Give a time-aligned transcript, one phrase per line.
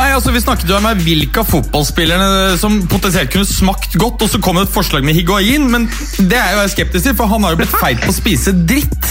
[0.00, 4.30] Nei, altså Vi snakket jo om hvilke av fotballspillerne som potensielt kunne smakt godt, og
[4.32, 7.28] så kom det et forslag med Higuain, men det er jo jeg skeptisk til, for
[7.28, 9.10] han har jo blitt feit på å spise dritt.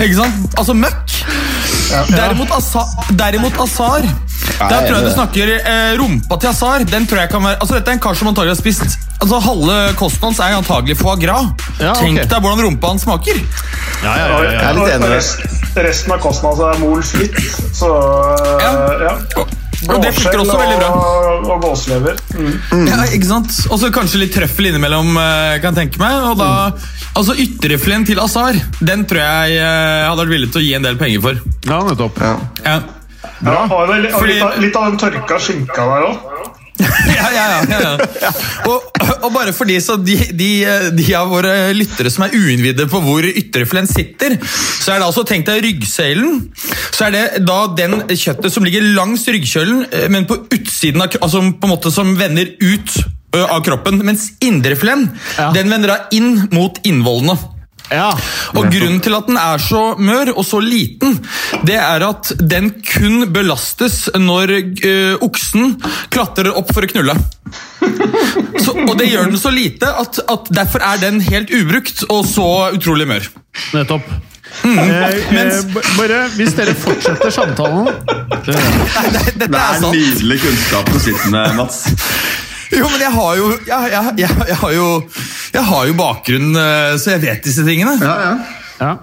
[0.00, 0.56] Ikke sant?
[0.56, 1.18] Altså møkk.
[2.08, 2.82] Derimot, Asa,
[3.14, 6.86] derimot Azar Der tror jeg du snakker eh, rumpa til Azar.
[6.88, 9.38] Den tror jeg kan være Altså Dette er en kar som antagelig har spist Altså
[9.44, 11.52] Halve kosten hans er antagelig foie gras.
[11.78, 12.00] Ja, ok.
[12.00, 13.38] Tenk deg hvordan rumpa hans smaker.
[14.02, 14.50] Ja, ja, ja, ja.
[14.50, 15.10] Jeg er litt enig.
[15.14, 17.38] Resten, resten av kosten hans er mol fritt,
[17.76, 17.92] så
[18.64, 18.72] Ja.
[19.06, 19.46] ja.
[19.90, 20.88] Og det funker også veldig bra.
[20.94, 22.18] Og, og gåselever.
[22.38, 22.86] Mm.
[22.88, 23.52] Ja, ikke sant?
[23.70, 26.24] Og så kanskje litt trøffel innimellom, eh, kan jeg tenke meg.
[26.30, 26.50] Og da,
[27.14, 30.88] altså Ytterfileten til Azar den tror jeg jeg hadde vært villig til å gi en
[30.88, 31.40] del penger for.
[31.68, 32.20] ja nettopp.
[32.24, 32.80] Ja, Ja,
[33.40, 33.64] Bra.
[33.66, 36.53] det, og Fordi- litt, av, litt av den tørka skinka der òg.
[37.16, 38.30] ja, ja, ja, ja.
[38.66, 38.82] Og,
[39.22, 40.48] og bare fordi så de, de,
[40.96, 45.24] de av våre lyttere som er uinnvidde på hvor ytreflen sitter, så er det altså
[45.28, 46.40] tenkt deg ryggsøylen.
[46.90, 51.14] Så er det da den kjøttet som ligger langs ryggkjølen, eh, men på utsiden av
[51.20, 52.98] altså på en måte som vender ut
[53.34, 54.02] av kroppen.
[54.06, 55.50] Mens indreflen Ja.
[55.54, 57.38] den vender da inn mot innvollene.
[57.92, 58.10] Ja.
[58.56, 61.18] Og Grunnen til at den er så mør og så liten,
[61.68, 65.76] det er at den kun belastes når øh, oksen
[66.14, 67.16] klatrer opp for å knulle.
[68.64, 72.24] Så, og det gjør den så lite at, at derfor er den helt ubrukt og
[72.28, 73.28] så utrolig mør.
[73.76, 74.08] Nettopp.
[74.64, 74.90] Eh,
[75.34, 75.54] eh,
[75.98, 77.88] bare Hvis dere fortsetter samtalen
[78.46, 78.52] Dette
[79.34, 79.96] Det er er sant.
[79.96, 81.80] nydelig kunnskap du sitter med, Mats.
[82.80, 84.86] Jo, men jeg har jo Jeg, jeg, jeg, jeg har jo
[85.54, 87.94] Jeg har jo bakgrunn, øh, så jeg vet disse tingene.
[88.02, 88.32] Ja, ja.
[88.80, 88.94] Ja.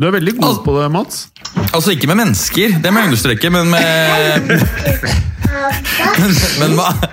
[0.00, 1.26] Du er veldig god på det, Mats.
[1.74, 7.04] Altså ikke med mennesker, det må jeg understreke, men med Men, men, med,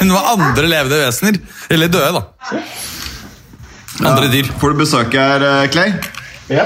[0.00, 1.38] men med andre levende vesener.
[1.70, 2.22] Eller døde, da.
[4.00, 4.48] Andre dyr.
[4.60, 5.92] Får du besøk her, eh, Clay?
[6.48, 6.64] Ja.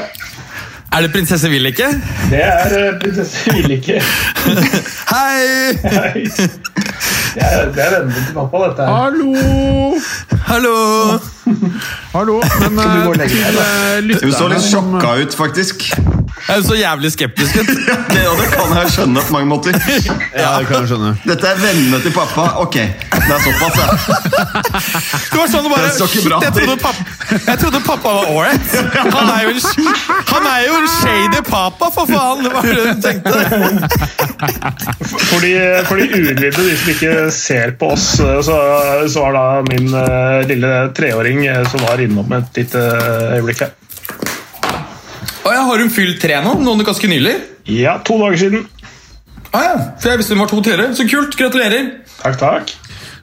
[0.93, 1.87] Er det prinsesse Villike?
[2.31, 4.01] Det er eh, prinsesse Villike.
[5.15, 5.77] Hei!
[5.85, 6.25] Hei.
[7.35, 8.93] Det er, det er vennene til pappa, dette her.
[8.97, 9.31] Hallo!
[10.51, 10.75] Hallo!
[12.15, 12.41] Hallo.
[12.61, 15.87] Men du gå og eh, til eh, Hun så litt sjokka ut, faktisk.
[16.41, 17.71] Jeg er så jævlig skeptisk ut.
[18.11, 19.77] Det, det kan jeg skjønne på mange måter.
[20.35, 21.11] Ja, det kan jeg skjønne.
[21.27, 22.47] Dette er vennene til pappa.
[22.63, 23.87] Ok, det er såpass, ja.
[25.31, 27.03] Det var sånn det bare Det så bra Shit, jeg trodde pappa,
[27.47, 28.69] jeg trodde pappa var ålreit.
[29.15, 29.61] Han, er jo en-
[30.33, 32.43] han er jo en shady papa, for faen!
[32.45, 33.31] Det var det du tenkte.
[35.31, 35.53] For de,
[35.87, 38.57] for de uinnvidde, de som ikke ser på oss, eh, så,
[39.11, 42.83] så var da min eh, lille treåring eh, som var innom et lite
[43.37, 43.75] øyeblikk her.
[45.45, 46.55] Oh, ja, har hun fylt tre nå?
[46.65, 47.35] Noen ganske nylig?
[47.71, 48.67] Ja, to dager siden.
[49.51, 49.75] Ah, ja.
[49.99, 50.95] For jeg visste hun var to tidligere.
[50.97, 51.37] Så kult!
[51.39, 51.91] Gratulerer.
[52.21, 52.75] Takk, takk.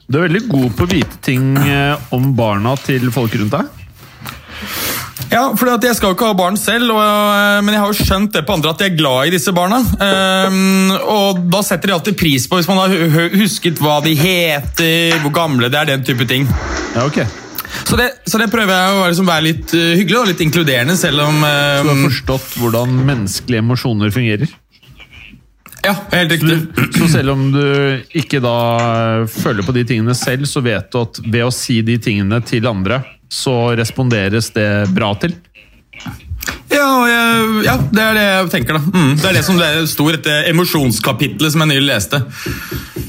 [0.08, 1.52] Du er veldig god på å vite ting
[2.16, 3.77] om barna til folk rundt deg.
[5.28, 7.98] Ja, for Jeg skal jo ikke ha barn selv, og, øh, men jeg har jo
[7.98, 9.80] skjønt det på andre at de er glad i disse barna.
[9.84, 13.98] Um, og Da setter de alltid pris på hvis man har hu- hu- husket hva
[14.04, 16.48] de heter, hvor gamle det er, den type ting.
[16.94, 17.20] Ja, ok.
[17.84, 20.40] Så det, så det prøver jeg å være, liksom, være litt øh, hyggelig og litt
[20.46, 24.48] inkluderende, selv om Du har forstått hvordan menneskelige emosjoner fungerer.
[25.84, 26.56] Ja, helt riktig.
[26.96, 27.60] Så selv om du
[28.18, 28.56] ikke da
[29.20, 32.40] eh, føler på de tingene selv, så vet du at ved å si de tingene
[32.48, 35.34] til andre, så responderes det bra til.
[36.68, 38.92] Ja, jeg, ja, det er det jeg tenker, da.
[38.92, 42.22] Mm, det er det som det sto i dette emosjonskapitlet som jeg nylig leste.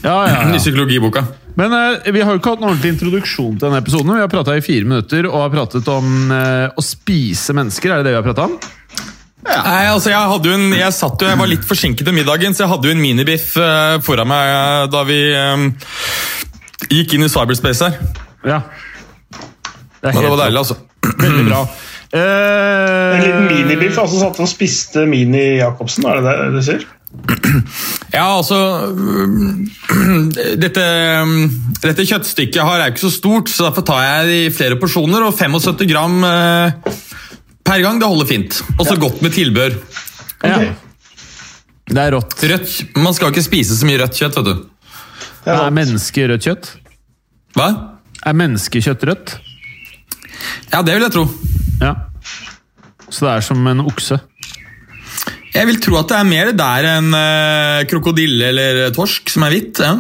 [0.03, 1.25] Ja, ja, I psykologiboka.
[1.59, 4.13] Men eh, vi har jo ikke hatt en ordentlig introduksjon til denne episoden.
[4.15, 7.91] Vi har prata i fire minutter og har pratet om eh, å spise mennesker.
[7.91, 8.59] Er det det vi har prata om?
[9.49, 12.55] Nei, altså jeg, hadde jo en, jeg satt jo, jeg var litt forsinket til middagen,
[12.55, 15.63] så jeg hadde jo en minibiff eh, foran meg eh, da vi eh,
[16.91, 18.17] gikk inn i cyberspace her.
[18.47, 18.59] Ja.
[19.99, 20.77] Det Men det var deilig, altså.
[21.25, 21.61] veldig bra.
[22.09, 26.87] Uh, En liten minibiff, altså satt og spiste Mini Jacobsen, er det det du sier?
[28.09, 28.57] Ja, altså
[30.63, 30.85] dette,
[31.83, 35.27] dette kjøttstykket har er ikke så stort, så derfor tar jeg det i flere porsjoner.
[35.27, 36.95] Og 75 gram øh,
[37.69, 38.61] per gang, det holder fint.
[38.79, 39.77] Og så godt med tilbør.
[40.43, 40.59] ja.
[41.89, 42.35] Det er rått.
[42.45, 44.65] Rødt, Man skal ikke spise så mye rødt kjøtt, vet du.
[45.45, 46.67] Det er Er menneske rødt kjøtt?
[47.57, 47.69] Hva?
[48.29, 49.31] Er menneskekjøtt rødt?
[50.71, 51.25] Ja, det vil jeg tro.
[51.81, 51.93] Ja.
[53.09, 54.19] Så det er som en okse.
[55.49, 59.55] Jeg vil tro at det er mer der enn uh, krokodille eller torsk som er
[59.55, 59.81] hvitt.
[59.81, 59.95] Ja.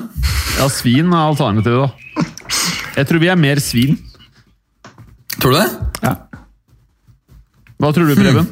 [0.59, 2.25] Ja, svin er alternativet, da.
[2.99, 3.97] Jeg tror vi er mer svin.
[5.39, 5.69] Tror du det?
[6.03, 6.13] Ja.
[7.79, 8.49] Hva tror du, Preben?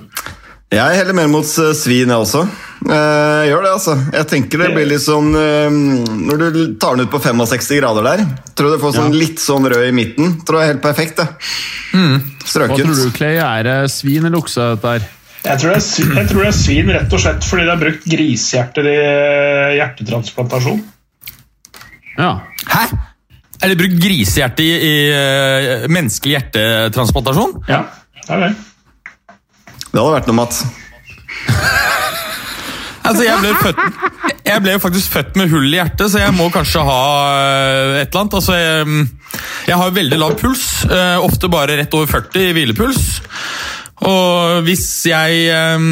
[0.72, 2.46] Jeg heller mer mot eh, svin, jeg også.
[2.86, 3.96] Eh, gjør det, altså.
[4.14, 8.06] Jeg tenker det blir litt sånn eh, Når du tar den ut på 65 grader
[8.06, 8.22] der,
[8.54, 10.36] tror du får sånn litt sånn rød i midten.
[10.46, 11.28] Tror jeg er helt perfekt, det.
[12.46, 13.40] Hva tror du, Clay?
[13.42, 15.08] Er det svin eller okse, dette her?
[15.48, 17.82] Jeg tror, det er, jeg tror det er svin rett og slett fordi det er
[17.82, 20.82] brukt grisehjerter i eh, hjertetransplantasjon.
[22.18, 22.32] Ja.
[22.68, 22.86] Hæ?
[23.58, 27.58] Er det brukt grisehjerte i, i menneskelig hjertetransplantasjon?
[27.72, 27.84] Ja,
[28.22, 28.54] det er det.
[29.88, 30.66] Det hadde vært noe, Mats.
[33.08, 33.80] Altså, jeg ble, født,
[34.48, 37.02] jeg ble faktisk født med hull i hjertet, så jeg må kanskje ha
[37.32, 38.38] eh, et eller annet.
[38.42, 39.08] Altså, jeg,
[39.70, 43.04] jeg har veldig lav puls, eh, ofte bare rett over 40 i hvilepuls.
[44.08, 45.88] Og hvis jeg eh,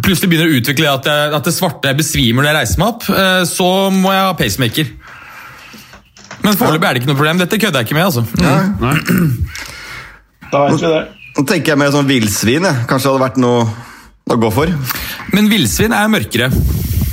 [0.00, 3.10] plutselig begynner å utvikle at, jeg, at det svarte besvimer når jeg reiser meg opp,
[3.12, 4.94] øh, så må jeg ha pacemaker.
[6.46, 7.42] Men foreløpig er det ikke noe problem.
[7.42, 8.06] Dette kødder jeg ikke med.
[8.06, 8.22] altså.
[8.22, 9.46] Mm.
[10.52, 11.04] Da vet vi det.
[11.36, 12.64] Nå tenker jeg mer sånn villsvin.
[12.64, 12.84] jeg.
[12.88, 13.66] Kanskje det hadde vært noe
[14.26, 14.70] å gå for.
[15.30, 16.48] Men villsvin er mørkere.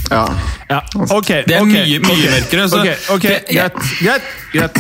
[0.10, 0.24] Ja.
[0.70, 0.80] ja.
[1.14, 1.30] Ok.
[1.46, 2.32] Det er okay, mye, mye okay.
[2.34, 2.64] mørkere.
[2.72, 4.80] Så Ok, ok, greit, greit, greit.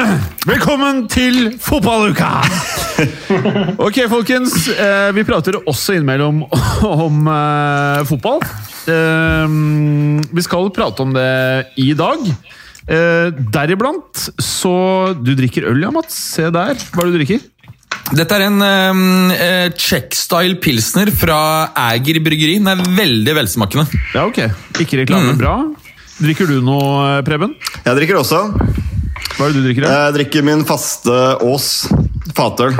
[0.52, 2.30] Velkommen til fotballuka!
[3.84, 4.54] Ok, folkens.
[4.70, 6.44] eh, Vi prater også innimellom
[7.04, 8.40] om eh, fotball.
[8.88, 9.56] Eh,
[10.32, 11.28] Vi skal prate om det
[11.84, 12.22] i dag.
[12.84, 14.76] Eh, Deriblant så
[15.20, 16.16] Du drikker øl, ja, Mats?
[16.38, 16.78] Se der.
[16.94, 17.50] Hva er det du drikker?
[18.12, 21.38] Dette er en uh, eh, Czech-style pilsner fra
[21.88, 22.58] Æger bryggeri.
[22.60, 23.86] Den er veldig velsmakende.
[24.12, 24.42] Ja, ok.
[24.82, 25.32] Ikke reklame.
[25.32, 25.40] Mm.
[25.40, 25.54] Bra.
[26.20, 27.56] Drikker du noe, Preben?
[27.80, 28.42] Jeg drikker også.
[29.34, 29.86] Hva er det du drikker?
[29.86, 29.94] da?
[30.04, 31.70] Jeg drikker min faste Ås
[32.36, 32.76] fatøl.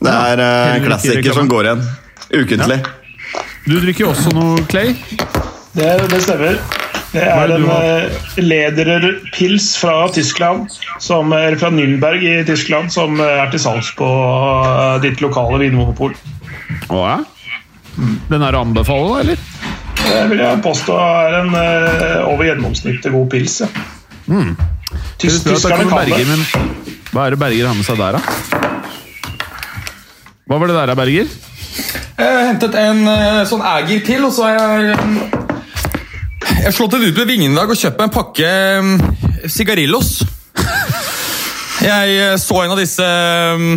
[0.00, 1.86] Det er eh, Heller klassiker som går igjen.
[2.44, 2.78] Ukentlig.
[3.66, 4.94] Du drikker også noe Clay?
[5.74, 6.60] Det, det stemmer.
[7.10, 10.70] Det er en uh, Lederer-pils fra Tyskland,
[11.02, 15.58] som, er fra Nürnberg i Tyskland, som eh, er til salgs på eh, ditt lokale
[15.64, 16.14] vinmonopol.
[16.94, 17.16] Å ja?
[18.30, 19.48] Den er å anbefale, da, eller?
[20.00, 23.58] Det vil jeg påstå er en eh, over gjennomsnittet god pils.
[23.64, 23.68] Ja.
[24.30, 24.54] Mm.
[25.18, 26.30] Tyskerne kan Berger, det.
[26.30, 26.46] men
[27.10, 28.60] hva er det Berger har med seg der, da?
[30.46, 31.38] Hva var det der, Berger?
[32.20, 35.49] Jeg har hentet en eh, sånn Æger til, og så har jeg
[36.60, 38.48] Jeg slått det ut med vingene i dag og kjøpt meg en pakke
[38.80, 38.90] um,
[39.48, 40.10] sigarillos.
[41.80, 43.06] Jeg eh, så en av disse,
[43.56, 43.70] um,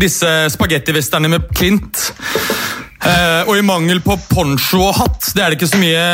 [0.00, 2.00] disse spagettivesterne med Clint.
[3.02, 6.04] Eh, og i mangel på poncho og hatt, det er det ikke så mye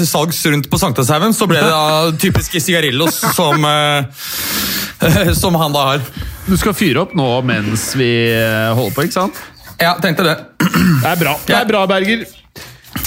[0.00, 5.76] til salgs rundt på Sankthanshaugen, så ble det da typiske sigarillos som, eh, som han
[5.76, 6.08] da har.
[6.48, 9.44] Du skal fyre opp nå mens vi eh, holder på, ikke sant?
[9.78, 10.38] Ja, tenkte det.
[10.58, 12.24] Det er bra, det er bra Berger.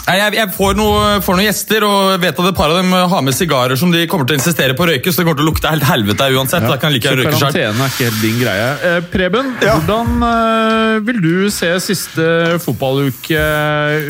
[0.02, 3.22] Jeg, jeg får, noe, får noen gjester, og vet at et par av dem har
[3.24, 5.46] med sigarer som de kommer til å insistere på å røyke, så det kommer til
[5.46, 6.66] å lukte helt helvete uansett.
[6.68, 8.66] Da kan like Så karantene er ikke helt din greie.
[8.90, 9.76] Eh, Preben, Ja.
[9.78, 12.26] hvordan eh, vil du se siste
[12.66, 13.46] fotballuke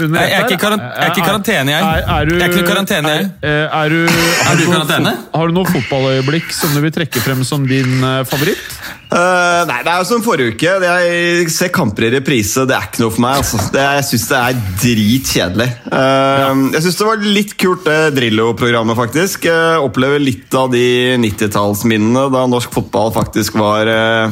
[0.02, 0.30] under dette?
[0.32, 1.84] jeg er ett ikke i jeg er ikke i karantene, jeg.
[1.84, 3.30] Er, er du, Jeg er ikke i karantene, jeg.
[3.42, 4.00] Er, eh, er du,
[4.48, 5.16] har du i karantene?
[5.36, 8.64] Har du noe fotballøyeblikk som du vil trekke frem som din eh, favoritt?
[9.12, 10.74] Eh, nei, det er jo som forrige uke.
[10.80, 12.64] Det Jeg ser kamper i reprise.
[12.70, 13.42] Det er ikke noe for meg.
[13.42, 13.60] Altså.
[13.74, 15.70] Det, jeg syns det er dritkjedelig.
[15.92, 19.50] Uh, Jeg syns det var litt kult, det Drillo-programmet, faktisk.
[19.50, 20.86] Jeg opplever litt av de
[21.26, 24.32] 90-tallsminnene da norsk fotball faktisk var eh,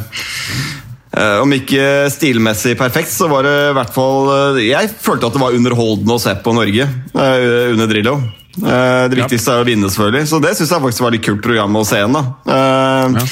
[1.11, 5.35] eh, Om ikke stilmessig perfekt, så var det i hvert fall eh, Jeg følte at
[5.35, 8.15] det var underholdende å se på Norge eh, under Drillo.
[8.59, 10.29] Eh, det viktigste er å vinne, selvfølgelig.
[10.31, 12.15] Så det syns jeg faktisk var litt kult program å se igjen.
[12.15, 12.23] da.
[12.55, 13.27] Eh,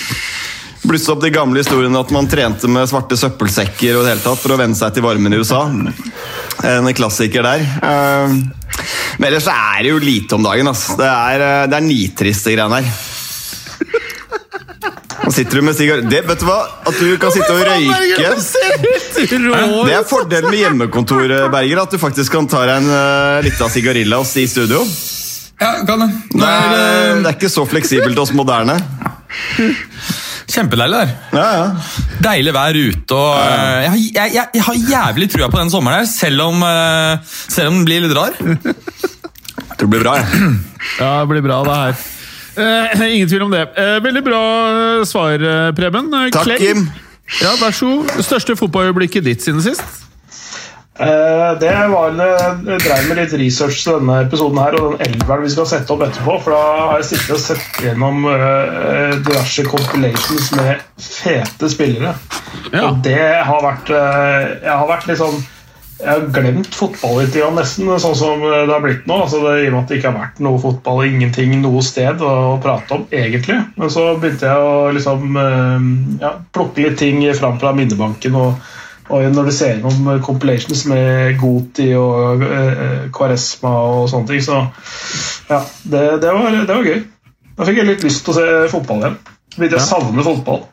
[0.87, 4.39] Blusse opp de gamle historiene at man trente med svarte søppelsekker og det hele tatt
[4.39, 5.65] for å venne seg til varmen i USA.
[6.63, 7.65] En klassiker der.
[7.83, 8.37] Eh,
[9.17, 10.69] Men ellers er det jo lite om dagen.
[10.71, 10.95] Altså.
[10.99, 12.87] Det er, eh, det er nitriste greiene her.
[15.27, 16.01] Nå sitter du med sigar...
[16.07, 16.59] Det, vet du hva?
[16.87, 18.29] At du kan sitte og røyke
[19.27, 21.81] Det er fordelen med hjemmekontor, Berger.
[21.83, 24.85] At du faktisk kan ta deg en uh, lita sigarilla i studio.
[25.59, 26.09] Ja, kan det.
[26.31, 28.77] Det er, eh, det er ikke så fleksibelt hos moderne.
[30.51, 31.13] Kjempedeilig der.
[31.37, 31.65] Ja, ja.
[32.23, 33.15] Deilig vær ute.
[33.17, 33.81] og ja.
[33.83, 37.17] jeg, har- jeg, jeg, jeg har jævlig trua på den sommeren her, selv om, eh,
[37.51, 38.37] selv om den blir litt rar.
[38.39, 40.15] Jeg tror det blir bra.
[40.21, 40.53] jeg.
[41.01, 42.05] Ja, det blir bra, det her.
[42.57, 43.65] Eh, ingen tvil om det.
[43.77, 46.07] Eh, veldig bra eh, svar, eh, Preben.
[46.13, 46.57] Eh, Takk, Clay?
[46.63, 46.87] Kim.
[47.43, 48.23] Ja, vær så god.
[48.23, 49.83] Største fotballøyeblikket ditt siden sist?
[50.99, 55.45] Eh, Det var Jeg drev med litt research til denne episoden her og den elveren
[55.45, 56.39] vi skal sette opp etterpå.
[56.45, 56.61] For da
[56.91, 62.15] har jeg sittet og sett gjennom eh, diverse compilations med fete spillere.
[62.71, 62.87] Ja.
[62.89, 65.45] Og det har vært eh, Jeg har vært litt sånn
[65.97, 69.15] jeg har glemt fotball litt, nesten, sånn som det har blitt nå.
[69.23, 72.21] Altså det, I og med at det ikke har vært noe fotball, ingenting noe sted
[72.21, 73.57] å, prate om, egentlig.
[73.81, 75.87] Men så begynte jeg å liksom eh,
[76.21, 78.37] ja, plukke litt ting fram fra minnebanken.
[78.37, 78.61] og
[79.07, 84.59] og når du ser gjennom compilations med Goti og eh, Kvaresma og sånne ting, så
[85.47, 87.03] ja, det, det, var, det var gøy.
[87.57, 89.15] Da fikk jeg litt lyst til å se fotball igjen.
[89.55, 90.65] Begynte jeg å savne fotball.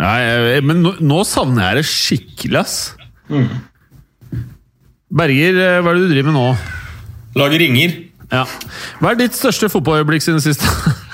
[0.00, 2.76] Ja, jeg, men nå, nå savner jeg det skikkelig, ass.
[5.10, 6.48] Berger, eh, hva er det du driver med nå?
[7.38, 7.94] Lager ringer.
[8.30, 8.42] Ja.
[8.98, 10.66] Hva er ditt største fotballøyeblikk siden sist?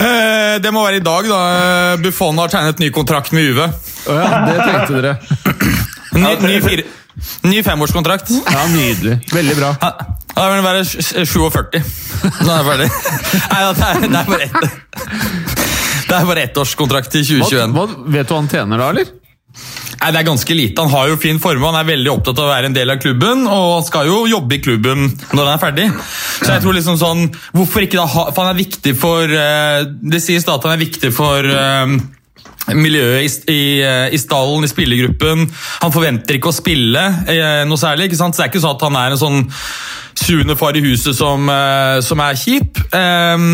[0.00, 1.40] Eh, det må være i dag, da.
[2.00, 3.66] Buffon har tegnet ny kontrakt med Juve.
[4.10, 5.12] Å ja, det tenkte dere.
[6.16, 6.84] Ny, ny, fire,
[7.46, 8.32] ny femårskontrakt.
[8.50, 9.20] Ja, Nydelig.
[9.32, 9.70] Veldig bra.
[9.82, 9.92] Ja,
[10.34, 11.80] Da vil være 47.
[12.40, 12.90] Nå er jeg ferdig.
[13.50, 14.60] Nei, det er, det er bare ett
[16.10, 17.74] Det er bare ettårskontrakt til 2021.
[17.76, 17.86] hva,
[18.16, 19.10] vet du hva han tjener da, eller?
[20.00, 20.80] Nei, Det er ganske lite.
[20.86, 23.00] Han har jo fin form, han er veldig opptatt av å være en del av
[23.02, 25.88] klubben, og han skal jo jobbe i klubben når han er ferdig.
[26.40, 29.82] Så jeg tror liksom sånn, hvorfor ikke da ha, For han er viktig for eh,
[30.14, 31.98] Det sies da at han er viktig for eh,
[32.76, 35.46] miljøet i, i, eh, i stallen, i spillergruppen.
[35.84, 38.08] Han forventer ikke å spille eh, noe særlig.
[38.08, 38.36] ikke sant?
[38.36, 39.42] Så det er ikke sånn at han er en sånn
[40.20, 42.80] suende far i huset som, eh, som er kjip.
[42.96, 43.46] Eh,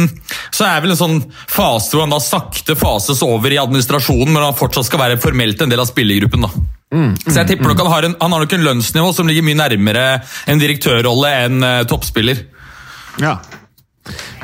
[0.51, 1.21] så er vel en sånn
[1.51, 5.63] fase hvor han da sakte fases over i administrasjonen, men han fortsatt skal være formelt
[5.63, 6.47] en del av spillergruppen.
[6.47, 6.51] da.
[7.27, 9.59] så jeg tipper nok han har, en, han har nok en lønnsnivå som ligger mye
[9.59, 10.05] nærmere
[10.47, 12.45] en direktørrolle enn eh, toppspiller.
[13.23, 13.39] Ja.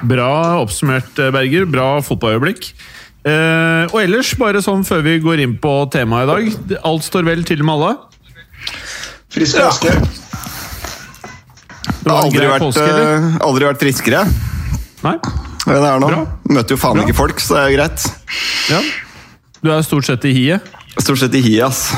[0.02, 1.68] Bra oppsummert, eh, Berger.
[1.70, 2.72] Bra fotballøyeblikk.
[3.22, 6.78] Eh, og ellers, bare sånn før vi går inn på temaet i dag.
[6.88, 7.92] Alt står vel til med alle?
[9.32, 9.92] Frisk raske.
[12.02, 14.24] Det har Aldri vært, påske, eh, aldri vært friskere.
[15.04, 15.14] Nei?
[15.62, 16.08] Det er nå.
[16.10, 16.24] Bra.
[16.50, 17.04] Møter jo faen Bra.
[17.06, 18.08] ikke folk, så det er jo greit.
[18.72, 18.80] Ja.
[19.62, 20.66] Du er stort sett i hiet.
[20.98, 21.92] Stort sett i hiet, ass.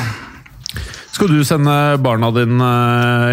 [1.15, 2.69] Skal du sende barna dine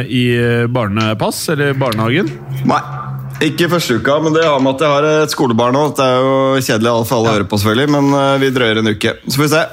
[0.00, 0.24] eh, i
[0.72, 2.30] barnepass, eller barnehagen?
[2.64, 2.80] Nei.
[3.42, 5.86] Ikke første uka, men det har med at jeg har et skolebarn nå.
[5.98, 8.92] Det er jo kjedelig for alle å høre på, selvfølgelig, men eh, vi drøyer en
[8.92, 9.16] uke.
[9.26, 9.64] Så får vi se.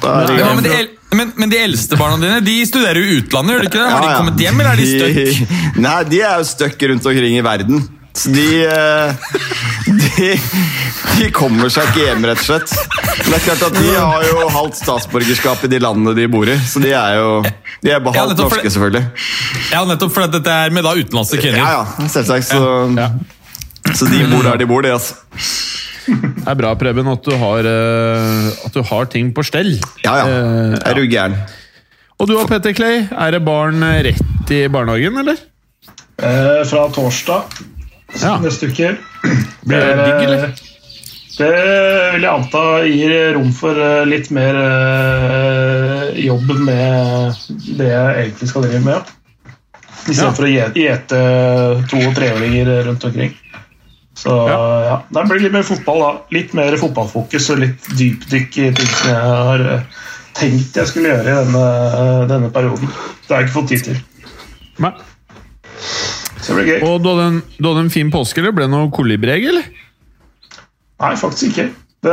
[0.00, 0.76] Ja, men, de,
[1.12, 3.88] men, men de eldste barna dine de studerer jo utlandet, gjør de ikke det?
[3.92, 5.56] Har de kommet hjem, eller er de stuck?
[5.86, 7.84] Nei, de er jo stuck rundt omkring i verden.
[8.16, 9.28] Så de, eh,
[10.20, 10.30] de
[11.20, 12.74] De kommer seg ikke hjem, rett og slett.
[13.20, 16.48] Men det er klart at De har jo halvt statsborgerskap i de landene de bor
[16.48, 19.04] i, så de er jo De er Ja, nettopp for norske, selvfølgelig.
[19.72, 21.60] Ja, nettopp fordi dette er med da utenlandske kvinner.
[21.64, 22.50] Ja, ja, selvsagt.
[22.52, 25.16] Så, så de bor der de bor, de, altså.
[26.10, 29.76] Det er bra, Preben, at du har, eh, at du har ting på stell.
[30.04, 30.24] Ja, ja.
[30.26, 31.36] Jeg Er du gæren?
[32.20, 35.38] Og du og Petter Clay, er det barn rett i barnehagen, eller?
[36.20, 37.60] Eh, fra torsdag
[38.18, 38.38] Ja.
[38.42, 38.96] neste uke.
[39.62, 40.52] Blir det digg, eller?
[41.40, 41.50] Det
[42.12, 47.38] vil jeg anta gir rom for eh, litt mer eh, jobb med
[47.78, 49.14] det jeg egentlig skal drive med.
[50.10, 50.66] I stedet Ja.
[50.68, 51.20] å gjete
[51.88, 53.32] to- og treåringer rundt omkring.
[54.16, 55.02] Så ja.
[55.08, 56.10] Det blir litt mer fotball, da.
[56.34, 60.00] Litt mer fotballfokus og litt dypdykk i ting som jeg har eh,
[60.36, 61.64] tenkt jeg skulle gjøre i denne,
[62.28, 62.90] denne perioden.
[63.26, 64.02] Det har jeg ikke fått tid til.
[64.80, 64.92] Nei.
[66.40, 66.80] Så det blir gøy.
[66.88, 68.54] Og du hadde, en, du hadde en fin påske, eller?
[68.56, 69.70] Ble det noe kolibreg, eller?
[71.00, 71.70] Nei, faktisk ikke.
[72.00, 72.12] Det,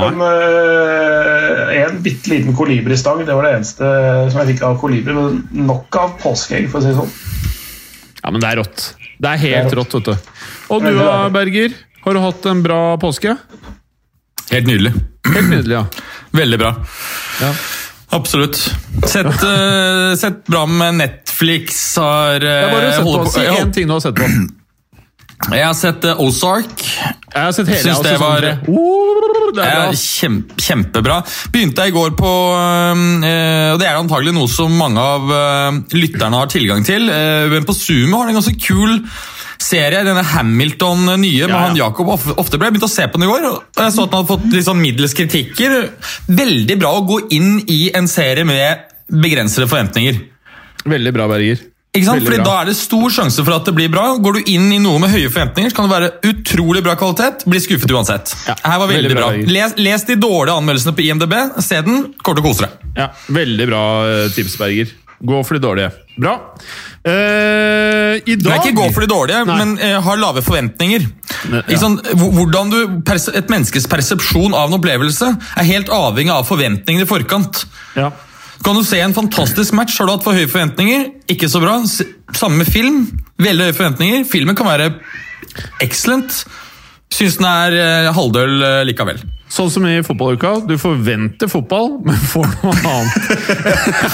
[0.00, 3.90] men øh, en bitte liten kolibristang, det var det eneste
[4.32, 5.16] som jeg fikk av kolibri.
[5.16, 7.12] Men nok av påskeegg, for å si det sånn.
[8.22, 8.86] Ja, men det er rått.
[9.16, 10.32] Det er helt Det er rått, vet du.
[10.74, 11.76] Og du da, Berger?
[12.06, 13.36] Har du hatt en bra påske?
[14.52, 14.92] Helt nydelig.
[15.26, 15.84] Helt nydelig, ja.
[16.36, 16.76] Veldig bra.
[17.42, 17.56] ja.
[18.14, 18.56] Absolutt.
[19.06, 20.94] Sett, uh, sett bra med
[21.40, 21.96] Netflix.
[21.96, 24.26] Har, eh, Jeg bare sett på, Si én ting du har sett på.
[25.52, 26.82] jeg har sett eh, Ozark.
[27.34, 31.20] Jeg har sett hele Syns det var- Oh, det er kjempe, kjempebra.
[31.52, 35.80] Begynte jeg i går på eh, Og det er antagelig noe som mange av eh,
[35.96, 37.08] lytterne har tilgang til.
[37.10, 39.00] eh, men på Sumo har de en ganske kul
[39.58, 40.02] serie.
[40.04, 41.66] Denne Hamilton eh, nye med Ja, ja.
[41.68, 42.64] han Jakob Of- Oftebø.
[42.64, 44.48] Jeg begynte å se på den i går, og jeg så at den hadde fått
[44.56, 45.90] litt sånn middels kritikker.
[46.28, 50.18] Veldig bra å gå inn i en serie med begrensede forventninger.
[50.86, 51.64] Veldig bra, Berger.
[51.96, 52.18] Ikke sant?
[52.20, 52.46] Veldig Fordi bra.
[52.50, 54.04] Da er det stor sjanse for at det blir bra.
[54.20, 57.46] Går du inn i noe med høye forventninger, så kan det være utrolig bra kvalitet.
[57.48, 58.34] Blir skuffet uansett.
[58.48, 59.54] Ja, Her var veldig, veldig bra, bra.
[59.56, 61.34] Les, les de dårlige anmeldelsene på IMDb.
[61.64, 62.02] Se den.
[62.20, 62.92] Kommer til å kose deg.
[63.00, 63.08] Ja,
[63.40, 64.92] Veldig bra eh, tips, Berger.
[65.26, 65.92] Gå for de dårlige.
[66.20, 66.34] Bra.
[67.06, 69.56] Eh, I dag Nei, ikke gå for de dårlige, Nei.
[69.62, 71.04] men eh, ha lave forventninger.
[71.52, 71.78] Ne- ja.
[72.12, 72.78] Hvor- Hvordan du,
[73.32, 77.64] Et menneskes persepsjon av en opplevelse er helt avhengig av forventningene i forkant.
[77.96, 78.10] Ja.
[78.64, 79.98] Kan du se en fantastisk match?
[80.00, 81.08] Har du hatt for høye forventninger?
[81.32, 81.76] Ikke så bra.
[82.34, 83.04] Samme film.
[83.42, 84.24] Veldig høye forventninger.
[84.30, 84.90] Filmen kan være
[85.84, 86.44] excellent.
[87.14, 89.20] Syns den er eh, halvdøl eh, likevel.
[89.52, 90.56] Sånn som i fotballuka.
[90.66, 93.28] Du forventer fotball, men får noe annet.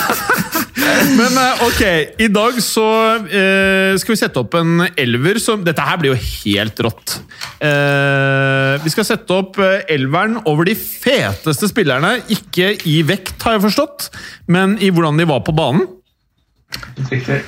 [1.18, 1.80] men eh, ok,
[2.20, 2.84] i dag så
[3.24, 7.16] eh, skal vi sette opp en elver som Dette her blir jo helt rått.
[7.64, 12.18] Eh, vi skal sette opp eh, elveren over de feteste spillerne.
[12.36, 14.10] Ikke i vekt, har jeg forstått,
[14.52, 15.88] men i hvordan de var på banen.
[17.08, 17.40] Riktig.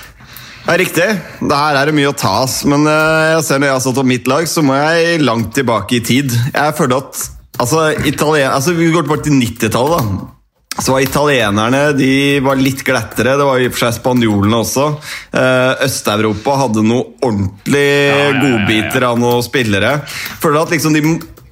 [0.64, 1.06] Ja, riktig.
[1.44, 2.52] Det her er det mye å ta, av.
[2.73, 5.52] Men eh, jeg ser når jeg har satt opp mitt lag, så må jeg langt
[5.59, 6.33] tilbake i tid.
[6.33, 7.21] Jeg føler at
[7.61, 10.09] altså, Italien, altså Vi går tilbake til 90-tallet.
[10.09, 10.30] da.
[10.75, 13.37] Så var Italienerne de var litt glettere.
[13.38, 14.88] Det var i og for seg spanjolene også.
[15.37, 19.99] Eh, Øst-Europa hadde noen ordentlig ja, ja, godbiter av noen spillere.
[20.42, 21.04] Føler at liksom de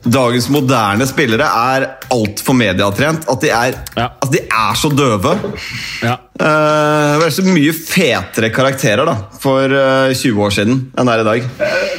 [0.03, 3.29] Dagens moderne spillere er altfor mediatrent.
[3.31, 4.09] At de er, Ja.
[4.23, 5.37] at de er så døve.
[6.03, 6.17] Ja.
[6.43, 11.15] Uh, Det er så mye fetere karakterer da, for uh, 20 år siden enn det
[11.15, 11.45] er i dag.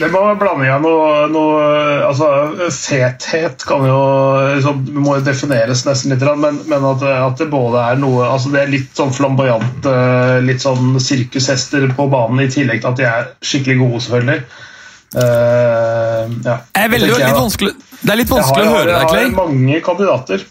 [0.01, 1.62] Det må blande igjen noe, noe
[2.10, 2.27] altså,
[2.74, 4.01] Fethet kan jo
[4.57, 8.51] liksom, må jo defineres nesten litt, men, men at, at det både er noe altså
[8.51, 13.00] Det er litt sånn flamboyant, eh, litt sånn sirkushester på banen, i tillegg til at
[13.00, 14.43] de er skikkelig gode, selvfølgelig.
[15.13, 16.55] Eh, ja.
[16.74, 19.25] Det er, veldig, jeg, litt vanskelig, det er litt vanskelig har, å høre deg, Clay.
[19.25, 20.46] jeg har mange kandidater.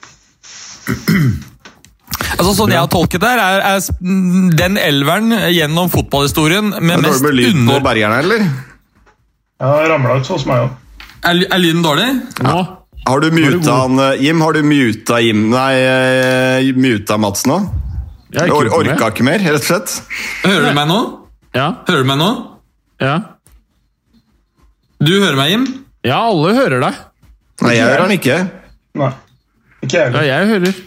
[2.33, 7.09] Altså, sånn jeg har tolket det, er, er den elveren gjennom fotballhistorien med Er det
[7.11, 7.83] mest med lyd på under...
[7.85, 8.47] bergerne, eller?
[9.63, 10.79] Jeg har ramla ut hos meg òg.
[11.23, 12.09] Er, er lyden dårlig?
[12.43, 12.57] Nå
[13.07, 14.41] Har du muta han, eh, Jim?
[14.43, 17.61] Har du muta Jim Nei, eh, muta Mats nå?
[18.33, 19.95] Jeg orka ikke mer, rett og slett.
[20.47, 20.99] Hører du meg nå?
[21.55, 22.31] Ja, Hører du meg nå?
[23.03, 23.19] ja.
[25.03, 25.65] Du hører meg, Jim?
[26.07, 27.01] ja, alle hører deg.
[27.63, 28.37] Nei, jeg hører han ikke.
[28.99, 29.11] Nei,
[29.87, 30.81] ikke jeg Ja, jeg hører.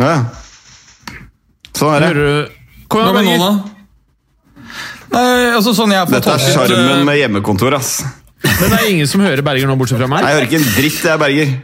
[0.00, 0.14] Ja.
[1.76, 2.08] Sånn er det.
[2.10, 2.56] Hører du
[2.90, 3.76] Kom Hva igjen, med nå, da?
[5.10, 7.92] Nei, altså sånn jeg Dette er sjarmen eh, med hjemmekontor, ass.
[8.42, 10.24] Men det er ingen som hører Berger nå, bortsett fra meg?
[10.24, 11.54] Nei, Jeg hører ikke en dritt, jeg, Berger.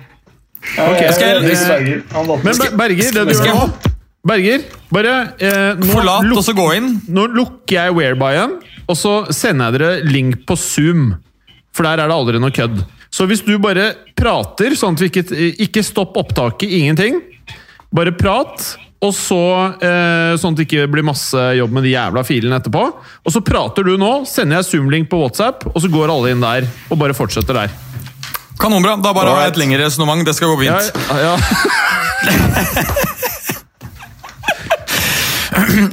[0.67, 1.03] Okay.
[1.03, 3.67] jeg, skal jeg- jeg, Men Berger, det du gjør nå
[4.27, 6.89] Berger, bare eh, nå, Forlat og så gå inn.
[7.15, 8.57] nå lukker jeg Whereby-en,
[8.91, 11.13] og så sender jeg dere link på Zoom.
[11.77, 12.81] For der er det aldri noe kødd.
[13.13, 15.25] Så hvis du bare prater, sånn at vi ikke
[15.69, 17.21] Ikke stopp opptaket, ingenting.
[17.95, 18.65] Bare prat,
[19.05, 19.39] og så
[19.77, 22.83] eh, Sånn at det ikke blir masse jobb med de jævla filene etterpå.
[23.23, 26.43] Og så prater du nå, sender jeg Zoom-link på WhatsApp, og så går alle inn
[26.45, 27.71] der og bare fortsetter der.
[28.57, 28.97] Kanonbra.
[29.05, 30.25] Da bare har jeg et lengre resonnement.
[30.27, 30.97] Det skal gå Ja, fint.
[31.21, 31.35] ja.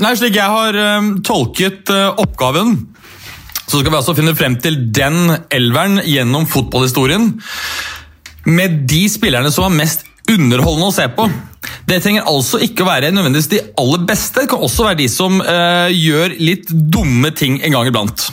[0.03, 2.75] Nei, slik jeg har um, tolket uh, oppgaven,
[3.73, 7.31] så skal vi altså finne frem til den elveren gjennom fotballhistorien
[8.45, 11.25] med de spillerne som var mest underholdende å se på.
[11.89, 14.43] Det trenger altså ikke å være nødvendigvis de aller beste.
[14.43, 18.27] Det kan også være de som eh, gjør litt dumme ting en gang iblant.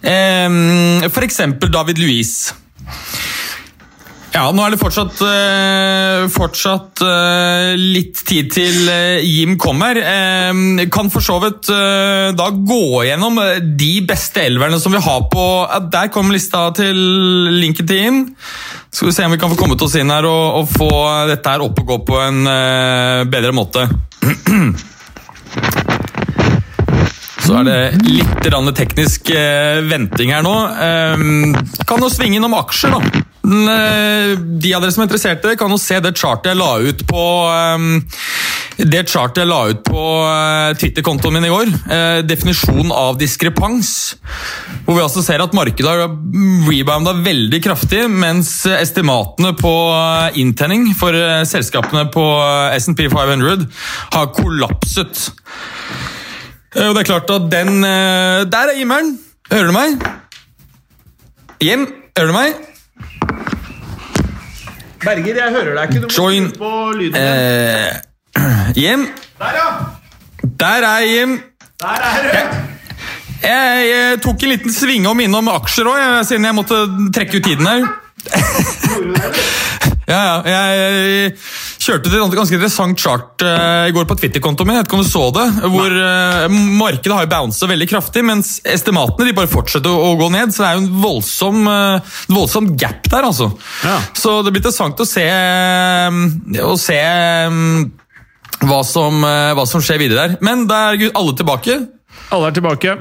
[0.00, 2.32] Eh, eksempel David Luiz.
[4.32, 9.98] Ja, nå er det fortsatt, eh, fortsatt eh, litt tid til eh, Jim kommer.
[10.92, 13.36] Kan for så vidt da gå gjennom
[13.76, 15.44] de beste elverne som vi har på
[15.92, 16.96] Der kom lista til
[17.58, 18.22] linken til Jim.
[18.92, 20.90] Skal vi se om vi kan få kommet oss inn her og, og få
[21.28, 22.40] dette her opp og gå på en
[23.32, 23.84] bedre måte.
[27.42, 29.28] Så er det litt teknisk
[29.90, 30.56] venting her nå.
[31.84, 33.28] Kan jo svinge innom aksjer, da.
[33.52, 36.70] Men, eh, de av dere som er interesserte, kan jo se det chartet jeg la
[36.80, 37.84] ut på eh,
[38.78, 41.68] Det chartet jeg la ut på eh, Twitter-kontoen min i går.
[41.68, 43.90] definisjonen definisjon av diskrepans.
[44.86, 46.08] Hvor vi altså ser at markedet har
[46.68, 49.74] rebounda veldig kraftig, mens estimatene på
[50.40, 51.16] inntenning for
[51.48, 52.24] selskapene på
[52.78, 53.68] S&P 500
[54.16, 55.28] har kollapset.
[56.72, 59.18] Og det er klart at den Der er Jimmeren!
[59.52, 60.04] Hører du meg?
[61.60, 61.86] Jim,
[62.16, 62.71] hører du meg?
[65.02, 66.02] Berger, jeg hører deg ikke.
[66.02, 66.50] Du må Join.
[66.58, 67.16] på lyden.
[67.16, 67.90] Eh,
[68.82, 69.06] Jim?
[69.38, 69.68] Der, ja!
[70.60, 71.40] Der er Jim.
[71.80, 72.58] Der er du!
[73.42, 76.78] Jeg, jeg tok en liten svingom innom aksjer òg, siden jeg måtte
[77.14, 77.88] trekke ut tiden her.
[80.12, 80.62] Ja, ja.
[80.72, 81.32] Jeg
[81.82, 84.78] kjørte til et ganske interessant chart eh, i går på Twitter-kontoen min.
[84.78, 88.52] Jeg vet ikke om du så det, hvor eh, Markedet har jo veldig kraftig, mens
[88.68, 90.52] estimatene de bare fortsetter å, å gå ned.
[90.52, 93.50] Så det er jo en voldsom, eh, voldsom gap der, altså.
[93.86, 93.98] Ja.
[94.18, 95.26] Så det blir interessant å se,
[96.62, 97.00] å se
[98.62, 100.38] hva, som, hva som skjer videre der.
[100.44, 101.80] Men da er alle tilbake.
[102.32, 102.96] Alle er tilbake.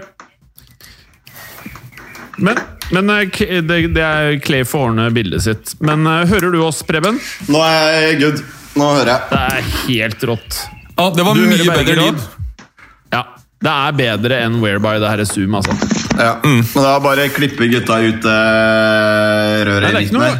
[2.42, 2.58] Men,
[2.96, 5.74] men eh, det, det er Clay får ordne bildet sitt.
[5.84, 7.20] Men eh, hører du oss, Preben?
[7.52, 8.44] Nå er jeg good.
[8.80, 9.32] Nå hører jeg.
[9.32, 10.60] Det er helt rått.
[10.98, 12.22] Ja, det var Du mye bedre lyd.
[13.12, 13.24] Ja.
[13.62, 15.76] Det er bedre enn Whereby det her er Zoom, altså.
[16.18, 16.36] Ja.
[16.44, 20.40] Men da bare klipper gutta ut eh, røret det i midten her.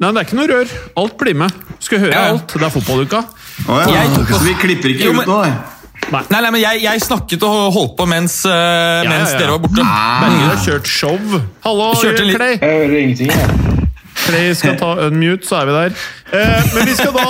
[0.00, 0.74] nei, det er ikke noe rør.
[1.02, 1.62] Alt blir med.
[1.74, 2.54] Du skal høre Ja, alt.
[2.54, 3.24] Det er fotballuka.
[3.68, 4.04] Oh, ja.
[4.30, 5.73] Så vi klipper ikke Jo, ut nå, nei.
[6.12, 9.38] Nei, nei, men jeg, jeg snakket og holdt på mens, uh, ja, mens ja.
[9.40, 9.84] dere var borte.
[9.84, 11.38] Berger har kjørt show.
[11.64, 12.58] Hallo, Clay.
[12.58, 13.32] Jeg hører ingenting.
[13.32, 13.80] Jeg.
[14.24, 15.96] Clay skal ta unmute, så er vi der.
[16.32, 17.24] Uh, men vi skal da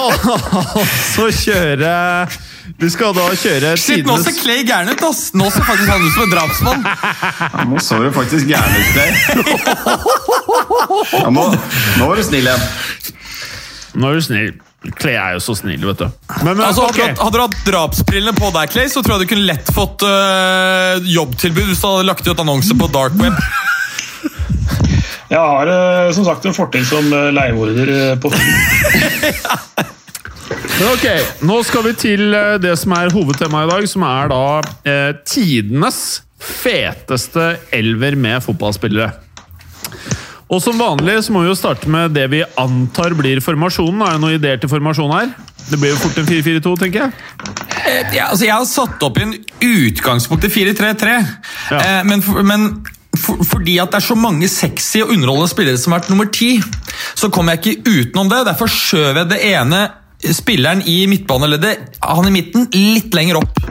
[0.81, 1.95] altså kjøre
[2.81, 5.27] Vi skal da kjøre Shit, nå ser Clay gæren ut, ass!
[5.37, 6.87] Nå ser faktisk han ut som en drapsmann.
[6.87, 9.11] Ja, nå så du faktisk gæren ut, Clay.
[11.19, 11.49] Ja, nå,
[11.99, 12.65] nå var du snill igjen.
[13.95, 14.55] Nå er du snill.
[15.01, 16.09] Clay er jo så snill, vet du.
[16.45, 16.93] Men, men Altså, okay.
[16.93, 19.49] hadde, du hatt- hadde du hatt drapsbrillene på deg, Clay, så tror jeg du kunne
[19.49, 23.35] lett fått øh, jobbtilbud hvis du hadde lagt ut annonse på dark web.
[25.35, 28.55] Jeg har eh, som sagt en fortid som eh, leiemorder på film.
[30.75, 31.07] Men ok,
[31.49, 32.23] nå skal vi til
[32.61, 34.41] det som er hovedtemaet i dag, som er da
[34.91, 35.99] eh, tidenes
[36.45, 39.11] feteste elver med fotballspillere.
[40.53, 44.03] Og som vanlig så må vi jo starte med det vi antar blir formasjonen.
[44.05, 45.31] Er det noen ideer til formasjon her?
[45.71, 47.13] Det blir jo fort en 4-4-2, tenker jeg.
[47.85, 49.33] Eh, ja, altså, jeg har satt opp en
[49.65, 51.15] utgangspunkt i 4-3-3,
[51.73, 51.79] Ja.
[51.81, 52.67] eh, men, men
[53.17, 56.29] for, fordi at det er så mange sexy og underholdende spillere som har vært nummer
[56.35, 56.59] ti,
[57.17, 58.43] så kommer jeg ikke utenom det.
[58.51, 59.87] Derfor skjøv jeg det ene
[60.35, 63.65] spilleren i midtbaneleddet, han i midten, litt lenger opp.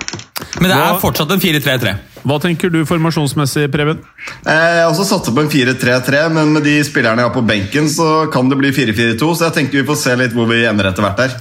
[0.59, 1.93] Men det er fortsatt en 4-3-3.
[2.23, 3.99] Hva tenker du formasjonsmessig, Preben?
[4.45, 7.43] Eh, Jeg har også satt opp en 4-3-3, men med de spillerne jeg har på
[7.47, 9.31] benken, så kan det bli 4-4-2.
[9.35, 11.35] Så jeg tenker vi får se litt hvor vi ender etter hvert her.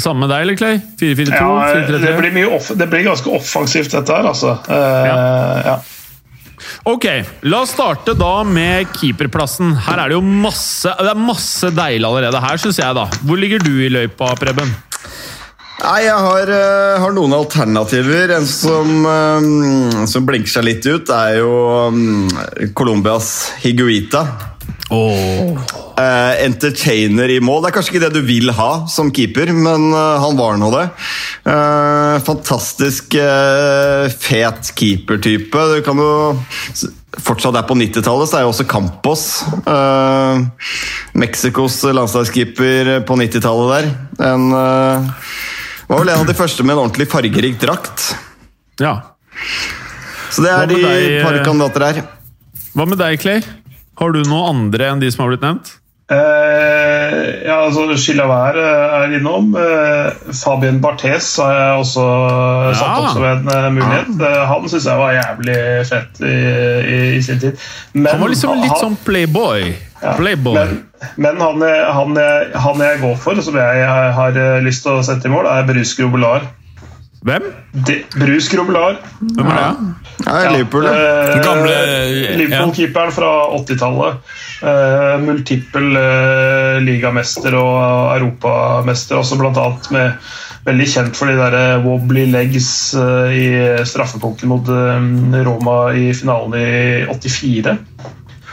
[0.00, 0.78] Samme med deg, eller Clay?
[1.00, 1.32] 4-4-2?
[1.32, 2.30] Ja, det, 4-3-3?
[2.32, 4.54] blir off det blir ganske offensivt, dette her, altså.
[4.68, 5.80] Eh, ja.
[6.88, 7.04] Ok,
[7.50, 9.74] la oss starte da med keeperplassen.
[9.88, 13.08] Her er det jo masse Det er masse deilig allerede her, syns jeg, da.
[13.26, 14.70] Hvor ligger du i løypa, Preben?
[15.82, 18.30] Nei, jeg har, eh, har noen alternativer.
[18.36, 22.28] En som, eh, som blinker seg litt ut, er jo um,
[22.78, 24.22] Colombias Higuita.
[24.92, 27.64] Eh, entertainer i mål.
[27.64, 30.70] Det er kanskje ikke det du vil ha som keeper, men uh, han var nå
[30.70, 30.84] det.
[31.48, 33.16] Uh, fantastisk
[34.22, 35.64] fet keepertype.
[35.74, 36.12] Du kan jo
[37.12, 39.24] Fortsatt er på 90-tallet, så er jo også Campos.
[39.66, 40.46] Uh,
[41.18, 43.90] Mexicos landslagskeeper på 90-tallet der.
[44.30, 44.46] En,
[45.92, 48.08] var vel en av de første med en ordentlig fargerik drakt.
[48.80, 48.94] Ja.
[50.32, 51.44] Så det er de deg, par eh?
[51.44, 52.02] kandidater her.
[52.72, 53.42] Hva med deg, Clay?
[54.00, 55.74] Har du noe andre enn de som har blitt nevnt?
[56.12, 59.52] Eh, ja, altså Chilavert eh, er innom.
[59.56, 62.06] Eh, Fabien Barthes har jeg også
[62.78, 64.10] satt opp som en eh, mulighet.
[64.20, 64.42] Ja.
[64.50, 67.60] han syns jeg var jævlig fett i, i, i sin tid.
[67.92, 69.68] Men, Han var liksom litt han- sånn playboy.
[70.02, 70.58] ja, Playboy.
[70.58, 70.78] Men,
[71.16, 72.18] men han, han,
[72.64, 73.86] han jeg går for, som jeg
[74.18, 76.46] har eh, lyst til å sette i mål, er Bruce Grobelar.
[77.22, 77.48] Hvem?
[77.86, 78.98] De, Bruce Grobelar.
[79.20, 79.90] Hvem er det?
[80.22, 80.94] Ja, Liverpool, ja.
[80.94, 81.76] eh, Gamle,
[82.40, 84.32] Liverpool-keeperen fra 80-tallet.
[84.62, 91.54] Uh, multiple eh, ligamester og europamester, også blant annet med Veldig kjent for de der
[91.58, 93.46] eh, wobbly legs eh, i
[93.88, 96.66] straffepunktet mot eh, Roma i finalen i
[97.10, 97.74] 84.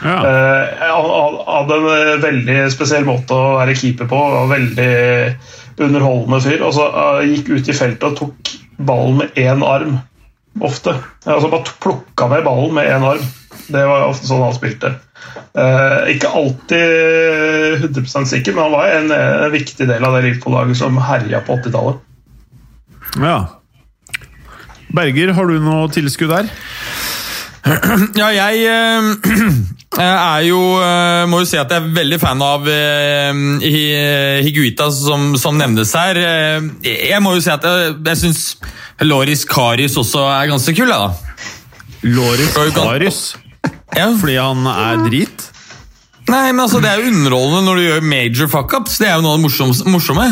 [0.03, 0.17] Ja.
[0.23, 4.19] Eh, han han hadde en eh, veldig spesiell måte å være keeper på.
[4.19, 4.93] og Veldig
[5.79, 6.63] underholdende fyr.
[6.67, 9.99] Og så eh, gikk ut i feltet og tok ballen med én arm.
[10.65, 10.95] Ofte.
[11.25, 13.29] Altså Bare plukka ned ballen med én arm.
[13.69, 14.95] Det var ofte sånn han spilte.
[15.57, 20.79] Eh, ikke alltid 100% sikker, men han var en, en viktig del av det Liverpool-laget
[20.79, 22.05] som herja på 80-tallet.
[23.19, 23.39] ja.
[24.89, 26.47] Berger, har du noe tilskudd der?
[28.17, 29.09] Ja, jeg eh,
[30.05, 35.33] er jo eh, Må jo si at jeg er veldig fan av eh, Higuita, som,
[35.39, 36.19] som nevnes her.
[36.21, 36.67] Eh,
[37.11, 38.43] Jeg må jo si at jeg, jeg syns
[39.05, 41.11] Loris Karius også er ganske kul, jeg, da.
[42.15, 43.21] Loris Karis?
[43.97, 44.09] Ja.
[44.19, 45.47] Fordi han er drit?
[46.29, 48.99] Nei, men altså, Det er jo underholdende når du gjør major fuckups.
[49.01, 49.91] Det er jo noe av det morsomme.
[49.95, 50.27] morsomme.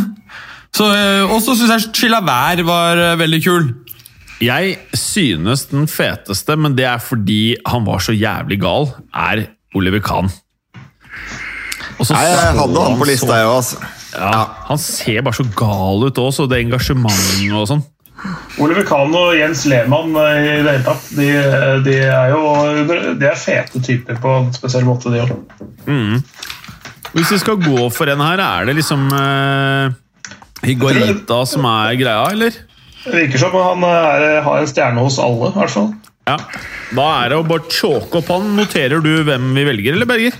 [0.75, 3.69] Så, eh, Og så syns jeg Chilavert var eh, veldig kul.
[4.43, 10.03] Jeg synes den feteste, men det er fordi han var så jævlig gal, er Oliver
[10.03, 10.31] Kahn.
[11.97, 13.59] Og så Nei, jeg hadde han på lista, jeg òg.
[13.59, 13.93] Altså.
[14.17, 17.85] Ja, han ser bare så gal ut òg, og det engasjementet og sånn.
[18.63, 21.27] Oliver Kahn og Jens Lehmann eh, i det hele tatt, de,
[21.85, 22.39] de er jo
[23.21, 25.35] de er fete typer på en spesiell måte, de òg.
[27.13, 29.93] Hvis vi skal gå for en her, er det liksom uh,
[30.65, 32.57] Higuaita som er greia, eller?
[33.05, 35.93] Det virker som han er, har en stjerne hos alle, i hvert fall.
[36.27, 36.37] Ja.
[36.97, 38.49] Da er det å bare tjåke opp han.
[38.57, 40.35] Noterer du hvem vi velger, eller Berger?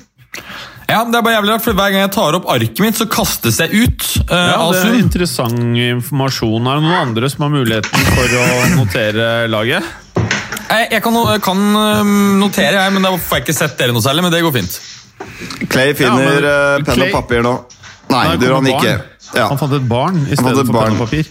[0.88, 3.08] Ja, det er bare jævlig rart, for Hver gang jeg tar opp arket mitt, så
[3.12, 4.06] kastes jeg ut.
[4.30, 6.68] Uh, Ja, det er interessant informasjon.
[6.68, 8.46] Er det noen andre som har muligheten for å
[8.78, 9.88] notere laget?
[10.68, 11.60] Jeg, jeg kan, kan
[12.40, 14.24] notere, jeg, men da får jeg ikke sett dere noe særlig.
[14.28, 14.80] Men det går fint.
[15.72, 17.54] Clay finner Ja, men eh, penn Clay- og papir nå.
[18.08, 18.96] Nei, Der det gjør han ikke.
[19.36, 19.48] Ja.
[19.52, 21.28] Han fant et barn i stedet for penn og papir.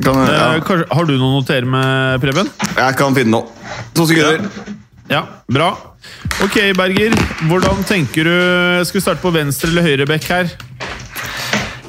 [0.00, 0.54] Kan, ja.
[0.54, 2.48] Eh, kanskje, har du noe å notere med, Preben?
[2.78, 3.72] Jeg kan finne noe.
[3.92, 4.46] To sekunder.
[5.10, 5.74] Ja, bra.
[6.40, 7.12] Ok, Berger.
[7.50, 10.48] Hvordan tenker du Skal vi starte på venstre eller høyre bekk her?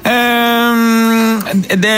[0.04, 1.40] Um,
[1.80, 1.96] det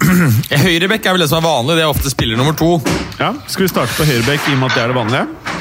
[0.64, 1.80] Høyrebekk er vel det som er vanlig.
[1.80, 2.76] Det er ofte spiller nummer to.
[3.18, 5.60] Ja, Skal vi starte på høyre bekk i og med at det er det vanlige?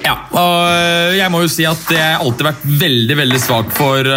[0.00, 4.08] Ja, og jeg må jo si at jeg har alltid vært veldig veldig svak for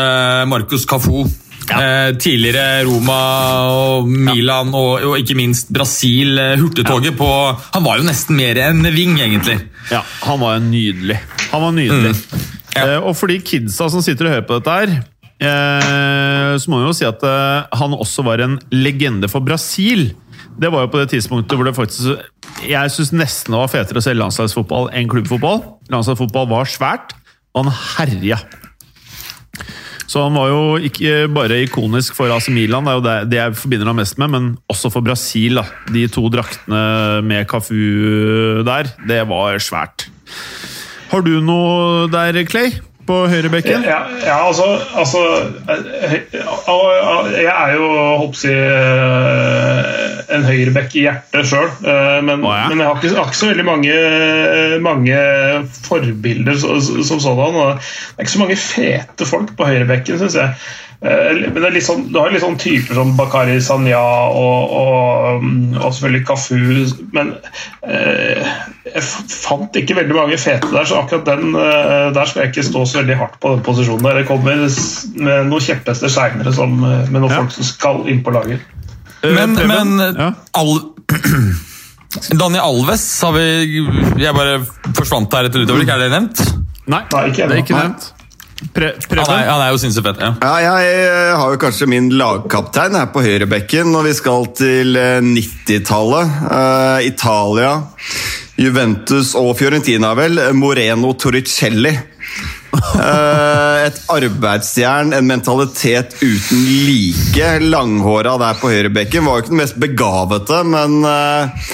[0.48, 1.84] Markus Marcus Cafu.
[1.84, 3.20] Eh, tidligere Roma
[3.72, 6.38] og Milan og, og ikke minst Brasil.
[6.60, 7.18] Hurtigtoget ja.
[7.20, 7.30] på
[7.76, 9.60] Han var jo nesten mer enn ving, egentlig.
[9.92, 11.20] Ja, han var nydelig.
[11.52, 12.14] Han var nydelig.
[12.74, 12.86] Ja.
[12.96, 14.94] Eh, og for de kidsa som sitter og hører på dette her,
[15.44, 20.12] eh, så må vi jo si at eh, han også var en legende for Brasil.
[20.60, 23.98] Det var jo på det tidspunktet hvor det faktisk Jeg syns nesten det var fetere
[23.98, 25.64] å se landslagsfotball enn klubbfotball.
[25.92, 27.16] Landslagsfotball var svært,
[27.54, 28.38] og han herja.
[30.14, 33.40] Så han var jo ikke bare ikonisk for AC Milan, det er jo det, det
[33.40, 35.58] jeg forbinder ham mest med, men også for Brasil.
[35.58, 35.66] da.
[35.90, 40.06] De to draktene med Cafu der, det var svært.
[41.10, 42.76] Har du noe der, Clay?
[43.04, 43.84] På høyrebekken?
[43.84, 44.64] Ja, ja altså,
[44.96, 45.20] altså
[45.68, 49.73] eh, eh, Jeg er jo holdt på å si eh,
[50.34, 51.70] en høyrebekk i hjertet sjøl,
[52.26, 52.68] men, oh, ja.
[52.70, 53.98] men jeg har ikke, har ikke så veldig mange,
[54.86, 55.20] mange
[55.88, 57.60] forbilder så- som sådan.
[57.78, 60.56] Det er ikke så mange fete folk på høyrebekken, syns jeg.
[61.04, 65.44] Eh, Men sånn, Du har litt sånn typer som Bakari Sanya og, og,
[65.82, 67.34] og selvfølgelig Kafu, men
[67.84, 68.54] eh,
[68.88, 72.64] jeg fant ikke veldig mange fete der, så akkurat den eh, der skal jeg ikke
[72.70, 74.04] stå så veldig hardt på den posisjonen.
[74.08, 74.22] der.
[74.22, 77.42] Det kommer med noen kjepphester seinere med noen Ja.
[77.42, 78.64] folk som skal inn på laget.
[79.24, 80.32] Eh, Men, men ja.
[80.60, 80.74] Al
[82.40, 83.46] Daniel Alves har vi
[84.22, 84.60] Jeg bare
[84.98, 85.90] forsvant her et øyeblikk.
[85.90, 86.44] Er det nevnt?
[86.92, 88.10] Nei, Nei, ikke det er ikke nevnt.
[88.74, 90.20] Pre Han nei, han er jo sinnssykt fett.
[90.24, 90.30] ja.
[90.40, 94.96] Ja, jeg eh, har jo kanskje min lagkaptein her på høyrebekken når vi skal til
[95.00, 96.38] eh, 90-tallet.
[96.48, 97.74] Uh, Italia,
[98.62, 100.40] Juventus og Fiorentina, vel.
[100.56, 101.92] Moreno Torricelli.
[102.74, 107.50] Eh, et arbeidsjern, en mentalitet uten like.
[107.70, 109.26] Langhåra der på høyrebekken.
[109.28, 111.70] Var jo ikke den mest begavete, men eh,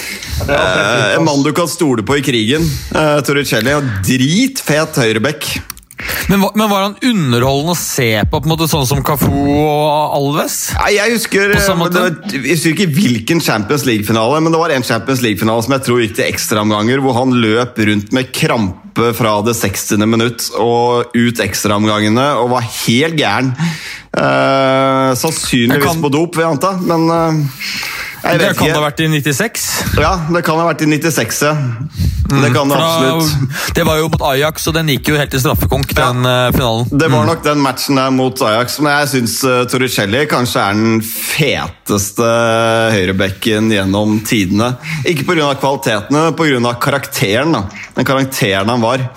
[0.46, 2.66] eh, en mann du kan stole på i krigen.
[2.92, 3.76] Uh, Torricelli.
[4.06, 5.50] Dritfet høyrebekk.
[6.30, 10.14] Men, men var han underholdende å se på, på en måte sånn som Cafu og
[10.16, 10.58] Alves?
[10.78, 14.86] Nei, jeg husker, det var, jeg husker ikke hvilken Champions League-finale, men det var en
[14.86, 19.36] Champions League-finale som jeg tror gikk til ekstraomganger, hvor han løp rundt med krampe fra
[19.46, 20.02] det 60.
[20.10, 23.52] minutt og ut ekstraomgangene og var helt gæren.
[24.10, 27.42] Eh, sannsynligvis kan- på dop, vil jeg anta, men eh,
[28.20, 29.66] jeg Det kan det ha vært i 96.
[30.00, 31.54] Ja, det kan ha vært i 96, ja.
[32.30, 33.74] Det kan det da- absolutt.
[33.74, 36.86] det var jo mot Ajax, og den gikk jo helt til straffekonk, den uh, finalen.
[36.92, 40.78] Det var nok den matchen der mot Ajax, men jeg syns uh, Torricelli kanskje er
[40.78, 42.28] den feteste
[42.94, 44.74] høyrebekken gjennom tidene.
[45.10, 45.54] Ikke pga.
[45.58, 46.76] kvalitetene, men pga.
[46.78, 47.56] karakteren.
[47.56, 47.64] da.
[47.96, 49.08] Den karakteren han var.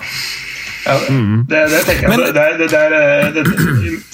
[0.84, 0.94] Ja,
[1.48, 2.10] det, det tenker jeg.
[2.12, 3.44] Men- det, det, eh, det,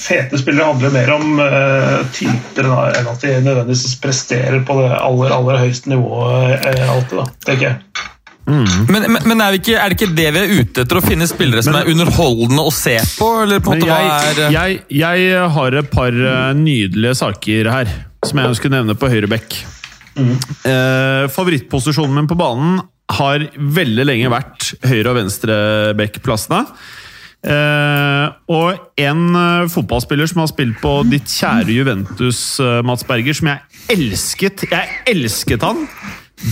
[0.01, 5.35] fete spillere handler mer om uh, typer enn at de nødvendigvis presterer på det aller,
[5.35, 8.07] aller høyeste nivået uh, alltid, da, tenker jeg.
[8.51, 10.99] Men, men, men er, vi ikke, er det ikke det vi er ute etter?
[10.99, 13.29] Å finne spillere som Men- er underholdende å se på?
[13.45, 14.41] Eller på jeg, er...
[14.51, 17.93] jeg, jeg har et par eh, nydelige saker her
[18.27, 19.55] som jeg ønsker å nevne på høyre bekk.
[20.21, 22.81] Eh, favorittposisjonen min på banen
[23.19, 23.45] har
[23.79, 26.65] veldig lenge vært høyre- og venstrebekkplassene.
[27.41, 33.33] Eh, og en eh, fotballspiller som har spilt på ditt kjære Juventus, eh, Mats Berger,
[33.39, 33.63] som jeg
[33.95, 35.87] elsket Jeg elsket han!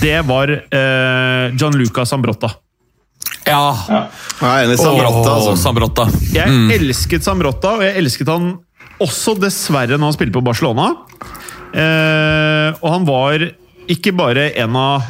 [0.01, 2.51] Det var eh, Gianluca Sambrotta.
[3.49, 3.61] Ja.
[3.89, 4.79] Jeg er enig.
[4.81, 5.55] Åh, Altså.
[5.61, 6.09] Sambrata.
[6.35, 8.51] Jeg elsket Sambrotta, og jeg elsket han
[9.01, 10.91] også dessverre når han spilte på Barcelona.
[11.73, 13.45] Eh, og han var
[13.93, 15.07] ikke bare en av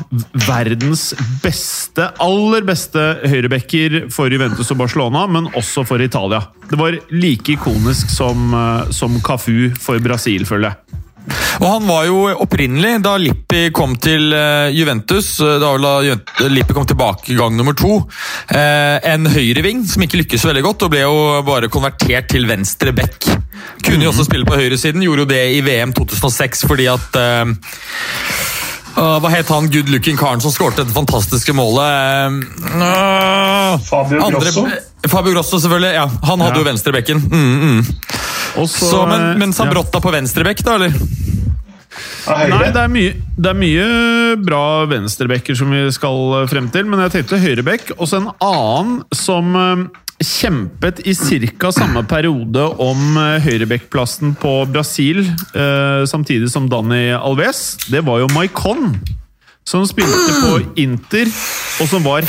[0.46, 1.10] verdens
[1.42, 6.44] beste, aller beste høyrebacker for Juventus og Barcelona, men også for Italia.
[6.68, 10.76] Det var like ikonisk som, eh, som Cafu for Brasil, føler jeg.
[11.60, 16.86] Og han var jo opprinnelig, da Lippi kom til eh, Juventus eh, Da Lippi kom
[16.88, 17.98] tilbake gang nummer to.
[18.48, 23.26] en høyreving som ikke lykkes veldig godt, og ble jo bare konvertert til venstre back.
[23.84, 27.18] Kunne jo også spille på høyresiden, gjorde jo det i VM 2006 fordi at
[28.98, 32.38] Hva het han good looking karen som skårte det fantastiske målet?
[32.74, 34.66] Ah, Fabio andre- Grosso?
[35.08, 35.92] Fabio Grosso, selvfølgelig.
[35.94, 36.58] ja, Han hadde Ja.
[36.58, 37.22] jo venstrebekken.
[37.30, 37.86] Mm, mm.
[38.56, 40.00] Også, så, men, men, Sabrotta ja.
[40.02, 40.92] På venstrebekk, da, eller?
[42.28, 43.86] Nei, det er, mye, det er mye
[44.44, 47.94] bra venstrebekker som vi skal frem til, men jeg tenkte høyrebekk.
[47.98, 49.86] Og så en annen som eh,
[50.24, 51.14] kjempet i
[51.58, 51.70] ca.
[51.72, 55.22] samme periode om eh, høyrebekkplassen på Brasil,
[55.54, 57.76] eh, samtidig som Dani Alves.
[57.90, 58.96] Det var jo Maicon,
[59.64, 61.30] som spilte på Inter,
[61.80, 62.26] og som var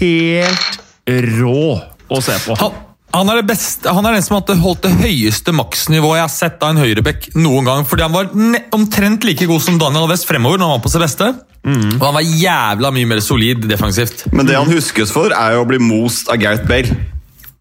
[0.00, 1.62] helt rå
[2.08, 2.87] å se på.
[3.16, 6.64] Han, er beste, han er den som har holdt det høyeste maksnivået jeg har sett
[6.64, 7.86] av en høyrebekk noen gang.
[7.88, 8.32] Fordi han var
[8.76, 11.30] omtrent like god som Daniel Alves fremover når han var på sitt beste.
[11.68, 14.26] Og han var jævla mye mer solid defensivt.
[14.32, 16.98] Men det han huskes for, er jo å bli most av Gareth Bale.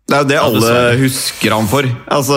[0.08, 1.84] Det er jo det alle husker han for.
[2.15, 2.36] Altså,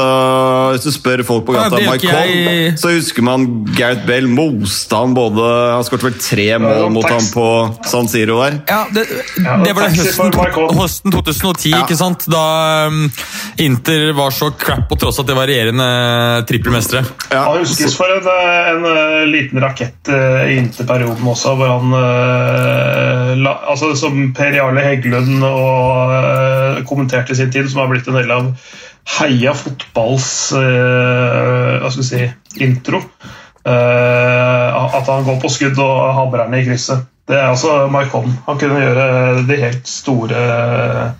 [0.75, 2.73] Hvis du spør folk på gata gjør Mike jeg.
[2.83, 3.45] så husker man
[3.77, 5.45] Gareth Bale moste han både
[5.77, 7.45] Han skåret vel tre mål mot ham på
[7.87, 8.57] San Siro der.
[8.67, 10.35] Ja, det, det var det høsten,
[10.81, 11.85] høsten 2010, Ja.
[11.85, 12.27] ikke sant?
[12.31, 12.43] Da
[12.91, 13.05] um,
[13.63, 15.87] Inter var så crap på tross at de var regjerende
[16.51, 17.05] trippelmestere.
[17.31, 21.71] Ja, Han huskes for en, eh, en eh, liten rakett eh, i interperioden også, hvor
[21.77, 27.91] han uh, la, altså Som Per Jarle Heggelund og, eh, kommenterte sin tid, som har
[27.93, 28.49] blitt en del av
[29.19, 32.25] Heia fotballs uh, hva skal vi si,
[32.65, 33.03] intro.
[33.67, 37.05] Uh, at han går på skudd og hamrer den i krysset.
[37.29, 38.33] Det er altså Maikon.
[38.47, 41.11] Han kunne gjøre de helt store eh,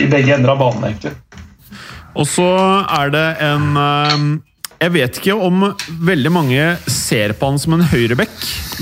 [0.00, 1.12] i begge ender av banen, egentlig.
[2.16, 2.46] Og så
[2.88, 3.66] er det en
[4.82, 5.62] Jeg vet ikke om
[6.02, 8.32] veldig mange ser på han som en høyrebekk,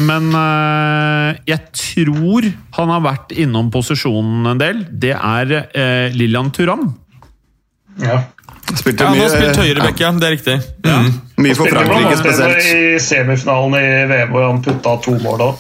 [0.09, 2.47] men eh, jeg tror
[2.79, 4.81] han har vært innom posisjonen en del.
[4.89, 6.87] Det er eh, Lillian Turam.
[8.01, 8.23] Ja.
[8.71, 10.15] Spilte Ja, han har spilt høyrebekk, ja.
[10.17, 10.57] Det er riktig.
[10.87, 11.13] Mm.
[11.45, 12.65] mye for Frankrike spesielt.
[12.65, 15.51] I semifinalen i VM hvor han putta to mål da.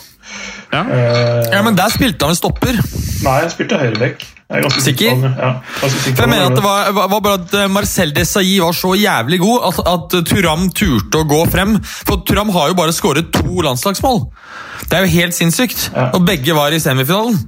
[0.70, 0.84] Ja.
[0.86, 2.80] Uh, Ja, Men der spilte han en stopper.
[3.26, 4.24] nei, han spilte høyrebekk.
[4.50, 5.20] Jeg er ganske Sikker?
[5.38, 8.58] Ja, ganske sikker For jeg mener at Det var, var bare at eh, Marcel Desailly
[8.58, 11.76] var så jævlig god at, at Turam turte å gå frem.
[11.86, 14.24] For Turam har jo bare skåret to landslagsmål.
[14.90, 15.90] Det er jo helt sinnssykt.
[15.94, 16.08] Ja.
[16.18, 17.38] Og begge var i semifinalen.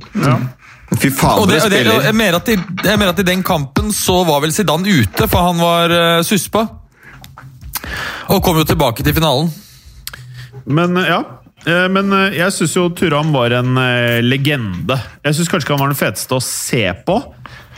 [0.92, 3.26] Fy faen, Og, det, og det, og jeg, mener at i, jeg mener at i
[3.26, 6.66] den kampen så var vel Zidane ute, for han var uh, suspa.
[8.30, 9.48] Og kom jo tilbake til finalen.
[10.66, 11.22] Men eh, ja.
[11.66, 14.96] Eh, Men eh, jeg syns jo Turam var en eh, legende.
[15.24, 17.18] Jeg syns kanskje ikke han var den feteste å se på,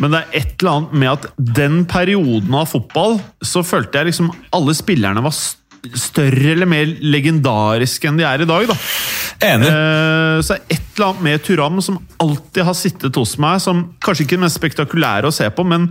[0.02, 1.26] men det er et eller annet med at
[1.60, 5.60] den perioden av fotball, så følte jeg liksom alle spillerne var st-
[6.00, 8.66] større eller mer legendariske enn de er i dag.
[8.70, 8.76] da.
[9.44, 9.68] Enig.
[9.68, 13.84] Eh, Så er et eller annet med Turam som alltid har sittet hos meg, som
[14.00, 15.90] kanskje ikke er det mest spektakulære å se på, men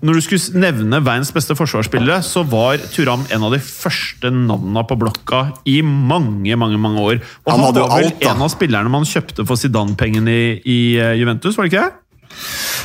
[0.00, 4.84] når du skulle nevne verdens beste forsvarsspillere, så var Turam en av de første navnene
[4.88, 7.18] på blokka i mange mange, mange år.
[7.44, 8.30] Og Han han, var vel alt, da.
[8.32, 11.90] en av spillerne man kjøpte for Zidane-pengene i, i eh, Juventus, var det ikke?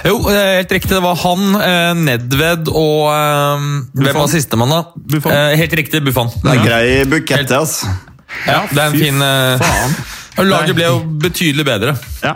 [0.05, 0.91] Jo, eh, helt riktig.
[0.91, 4.03] Det var han, eh, Nedved og Buffon.
[4.03, 4.81] Hvem var sistemann, da?
[5.15, 5.39] Buffon.
[5.63, 6.33] Helt riktig, Buffon.
[6.35, 7.95] Det er en grei bukett, altså.
[8.43, 9.25] Ja, det er en fin
[9.63, 9.97] faen.
[10.51, 11.95] Laget ble jo betydelig bedre.
[12.25, 12.35] Ja.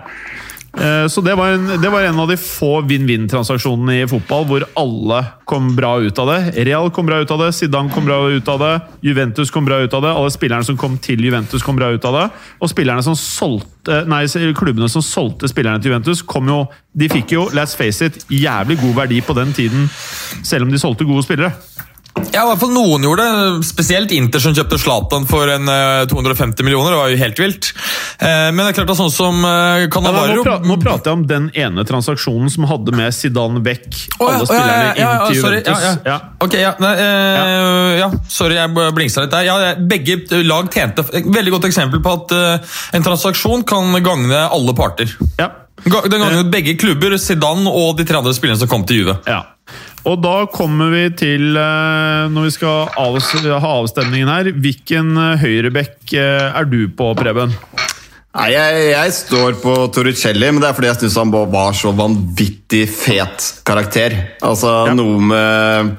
[0.79, 4.65] Eh, Så det var, en, det var en av de få vinn-vinn-transaksjonene i fotball hvor
[4.79, 6.65] alle kom bra ut av det.
[6.69, 8.71] Real kom bra ut av det, Zidane kom bra ut av det,
[9.03, 10.13] Juventus kom bra ut av det.
[10.13, 12.25] Alle spillerne som kom til Juventus, kom bra ut av det.
[12.61, 12.71] Og
[13.03, 14.23] som solgte, nei,
[14.55, 16.67] klubbene som solgte spillerne til Juventus, kom jo
[16.99, 19.89] De fikk jo, let's face it, jævlig god verdi på den tiden,
[20.43, 21.53] selv om de solgte gode spillere.
[22.34, 23.67] Ja, i hvert fall noen gjorde det.
[23.67, 26.93] Spesielt Inter som kjøpte Zlatan for en eh, 250 millioner.
[26.93, 27.69] Det var jo helt vilt.
[28.19, 29.39] Eh, men det er klart at sånn som
[29.93, 33.15] Canavaro Ja, nei, nå, pra nå prater jeg om den ene transaksjonen som hadde med
[33.15, 33.88] Zidane vekk
[34.19, 35.86] oh, ja, alle ja, spillerne ja, ja, inn til Juventus.
[35.86, 36.17] Ja, ja.
[36.45, 38.12] Ok, ja, nei, eh, ja.
[38.32, 39.47] sorry, jeg blingsa litt der.
[39.47, 44.75] Ja, begge lag tjente Veldig godt eksempel på at uh, en transaksjon kan gagne alle
[44.77, 45.12] parter.
[45.39, 45.51] Ja.
[45.86, 49.15] Den gangen begge klubber, Zidane og de tre andre spillerne som kom til Juve.
[49.29, 49.43] Ja.
[50.07, 56.13] Og da kommer vi til, eh, når vi skal ha avstemningen her, hvilken eh, høyrebekk
[56.15, 57.51] eh, er du på, Preben?
[58.29, 61.91] Nei, jeg, jeg står på Torricelli, men det er fordi jeg syns han var så
[61.97, 64.15] vanvittig fet karakter.
[64.45, 64.93] Altså Ja.
[64.97, 65.97] noe med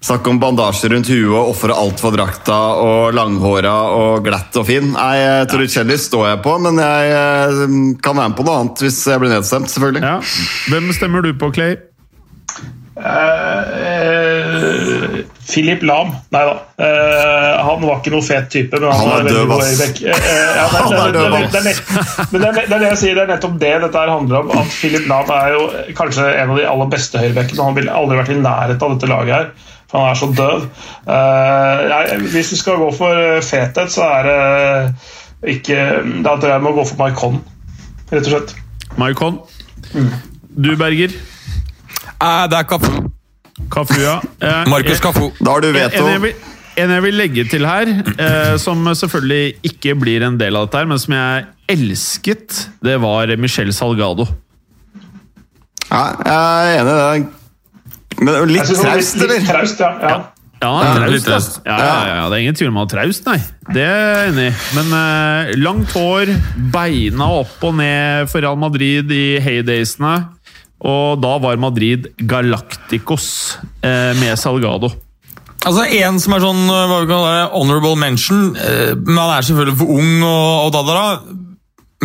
[0.00, 4.64] Snakk om bandasje rundt huet og ofre alt for drakta og langhåra og glatt og
[4.64, 4.94] fin.
[4.94, 9.02] Nei, Torricelli Torricelli står jeg på, men jeg kan være med på noe annet hvis
[9.12, 9.68] jeg blir nedstemt.
[9.68, 10.00] selvfølgelig.
[10.00, 10.14] Ja.
[10.72, 11.76] Hvem stemmer du på, Clay?
[13.00, 16.10] Eh, Philip Lahm.
[16.30, 16.52] Nei da.
[16.80, 19.80] Uh, han var ikke noe fet type, men han, Han er død, ass.
[19.80, 19.86] Han
[20.94, 21.52] er det, ass.
[21.54, 21.64] det, er
[22.30, 24.48] men det, er, det jeg sier, det er nettopp det dette her handler om.
[24.60, 25.62] At Philip Lahm er jo
[25.98, 27.66] kanskje en av de aller beste høyrebekkene.
[27.66, 29.46] Han ville aldri vært i nærheten av dette laget her.
[29.90, 30.58] For han er så døv.
[31.08, 34.40] Uh, jeg- hvis du skal gå for fethet, så er det
[35.56, 35.78] ikke
[36.22, 37.36] Da tror jeg jeg må gå for Maikon,
[38.12, 38.50] rett og slett.
[39.00, 39.34] Maikon?
[40.50, 41.14] Du, Berger?
[42.20, 42.92] Eh, det er Cafu.
[43.72, 44.18] Cafu, ja.
[44.40, 45.30] Eh, Markus Kafu.
[45.40, 46.04] Da har du veto.
[46.04, 46.34] en, jeg vil,
[46.82, 50.82] en jeg vil legge til her, eh, som selvfølgelig ikke blir en del av dette,
[50.82, 54.28] her, men som jeg elsket, det var Michel Salgado.
[55.90, 57.28] Ja, jeg er enig i det.
[58.20, 59.48] Men det er jo litt det traust, litt, litt eller?
[59.48, 59.94] traust, ja.
[60.02, 60.20] ja.
[60.60, 61.54] Ja, Ja, er traust.
[61.64, 63.38] Ja, ja, ja, det er ingen tvil om han er traust, nei.
[63.72, 64.56] Det er jeg enig i.
[64.76, 66.34] Men eh, langt hår,
[66.74, 70.18] beina opp og ned for Real Madrid i heydaysene.
[70.80, 74.92] Og da var Madrid Galacticos eh, med Salgado.
[75.60, 79.44] Altså En som er sånn hva vi kaller det, honorable mention eh, Men Han er
[79.44, 81.40] selvfølgelig for ung, og, og da, da, da.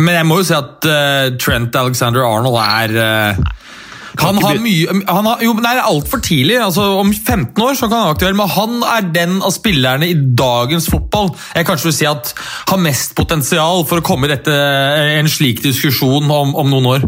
[0.04, 3.46] Men jeg må jo si at eh, Trent Alexander Arnold er eh,
[4.16, 6.56] han har mye han har, jo, Nei, det er altfor tidlig.
[6.64, 10.08] altså Om 15 år så kan han være aktuell, men han er den av spillerne
[10.08, 12.32] i dagens fotball jeg kanskje vil si at
[12.70, 14.38] har mest potensial for å komme i
[15.18, 17.06] en slik diskusjon om, om noen år.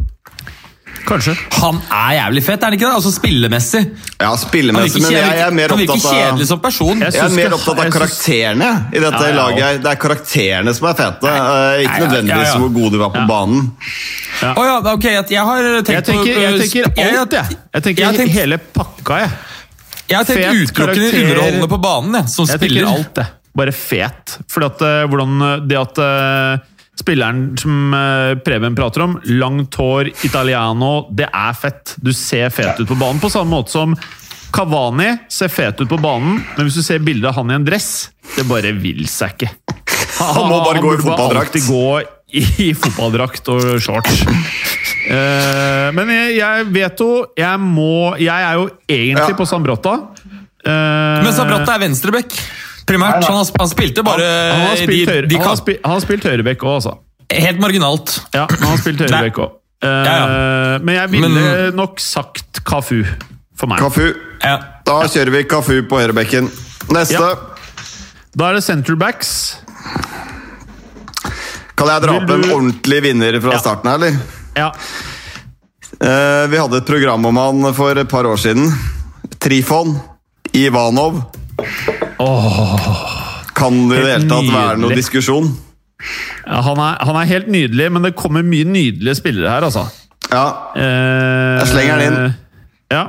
[1.08, 1.34] Kanskje.
[1.62, 2.96] Han er jævlig fett, er han ikke det?
[2.98, 3.80] Altså Spillemessig.
[4.20, 7.02] Ja, spillemessig, men jeg, jeg er mer opptatt av han virker kjedelig som person.
[7.04, 9.82] Jeg jeg er mer opptatt av synes- karakterene i dette Ja, ja, laget.
[9.84, 12.60] Det er karakterene som er fete, eh, ikke nødvendigvis ja, ja.
[12.62, 13.70] hvor gode du var på banen.
[14.48, 17.58] Å ja, ok, jeg, har tenkt på jeg uh, tenker alt, jeg.
[17.74, 19.36] Jeg tenker hele pakka, jeg.
[20.08, 22.88] Jeg har tenkt utelukkende underholdende på banen, jeg, som Jeg spiller.
[22.92, 23.26] alt, det.
[23.58, 24.38] Bare fet.
[24.48, 26.66] Fordi at eh, hvordan det at eh,
[26.98, 31.94] spilleren som eh, Preben prater om, langt hår, italiano, det er fett.
[32.02, 33.20] Du ser fet ut på banen.
[33.22, 33.94] På samme måte som
[34.54, 37.66] Kavani ser fet ut på banen, men hvis du ser bildet av han i en
[37.68, 39.50] dress, det bare vil seg ikke.
[40.18, 41.58] Han må bare gå i fotballdrakt.
[41.60, 42.14] Han må alltid gå
[42.66, 44.24] i, fotballdrakt og shorts.
[45.08, 47.06] Eh, men jeg, jeg vet jo
[47.38, 49.36] Jeg må Jeg er jo egentlig Ja.
[49.38, 49.94] på Sambrotta.
[50.68, 52.34] Uh, Men Sambrotta er venstrebekk,
[52.88, 53.24] primært.
[53.28, 56.64] Han, han spilte bare han har spilt, de, de han har spilt, han spilt høyrebekk
[56.66, 56.96] òg, altså.
[57.32, 58.14] Helt marginalt.
[58.34, 59.54] Ja, han har spilt høyrebekk òg.
[59.84, 63.04] Ja, Men jeg ville Men- nok sagt Kafu
[63.54, 63.78] for meg.
[63.78, 64.08] Kafu.
[64.42, 64.56] Ja.
[64.88, 66.48] Da kjører vi Kafu på høyrebekken.
[66.90, 67.14] Neste.
[67.20, 67.34] Ja.
[68.38, 69.30] Da er det centerbacks.
[71.78, 73.58] Kan jeg dra opp en ordentlig vinner fra Ja.
[73.62, 74.18] starten her, eller?
[74.56, 74.72] Ja.
[75.98, 78.72] Uh, vi hadde et program om han for et par år siden.
[79.38, 79.96] Trifon
[80.54, 81.22] Ivanov.
[83.58, 85.48] Kan det i det hele tatt være noe diskusjon?
[86.46, 89.86] ja han, er, han er helt nydelig, men det kommer mye nydelige spillere her, altså.
[90.30, 90.44] Ja.
[90.78, 92.34] Eh, Jeg slenger den inn.
[92.94, 93.02] Ja.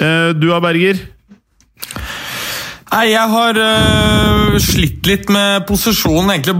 [0.00, 1.00] Eh, du da, Berger?
[2.96, 6.54] Nei, jeg har uh, slitt litt med posisjonen, egentlig.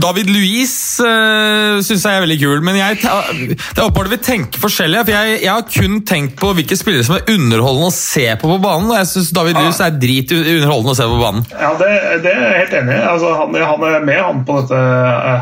[0.00, 0.72] David Luiz
[1.04, 5.02] uh, syns jeg er veldig kul, men jeg, det er åpenbart vi tenker forskjellig.
[5.04, 8.52] For jeg, jeg har kun tenkt på hvilke spillere som er underholdende å se på
[8.54, 11.44] på banen, og jeg syns David Luiz er drit underholdende å se på banen.
[11.52, 11.90] Ja, det,
[12.24, 13.04] det er jeg helt enig i.
[13.10, 14.80] Altså, han, han er med han på dette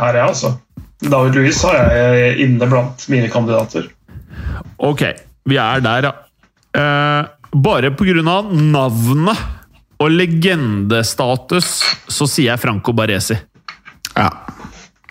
[0.03, 0.53] her, jeg, altså.
[1.07, 3.87] David Louise har jeg inne blant mine kandidater.
[4.83, 5.07] Ok,
[5.47, 6.13] vi er der, ja.
[6.75, 9.60] Uh, bare på grunn av navnet
[10.01, 11.67] og legendestatus
[12.11, 13.37] så sier jeg Franco Baresi.
[14.17, 14.31] ja.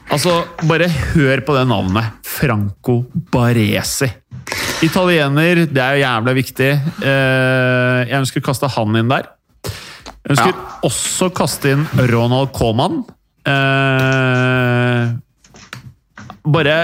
[0.10, 0.32] Altså,
[0.66, 2.16] bare hør på det navnet.
[2.26, 4.08] Franco Baresi.
[4.82, 6.70] Italiener, det er jo jævla viktig.
[7.06, 9.28] Eh, jeg ønsker å kaste han inn der.
[9.70, 10.64] Jeg ønsker Ja.
[10.90, 13.04] også kaste inn Ronald Coman.
[13.46, 15.14] Eh,
[16.50, 16.78] bare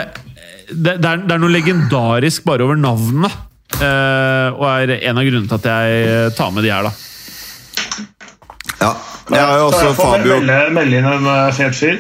[0.70, 3.34] det, det, er, det er noe legendarisk bare over navnet.
[3.82, 6.94] Eh, og er en av grunnene til at jeg tar med de her, da.
[8.86, 8.94] Ja.
[9.34, 12.00] Jeg har jo også Fabio melde, melde inn en eh, fet fyr.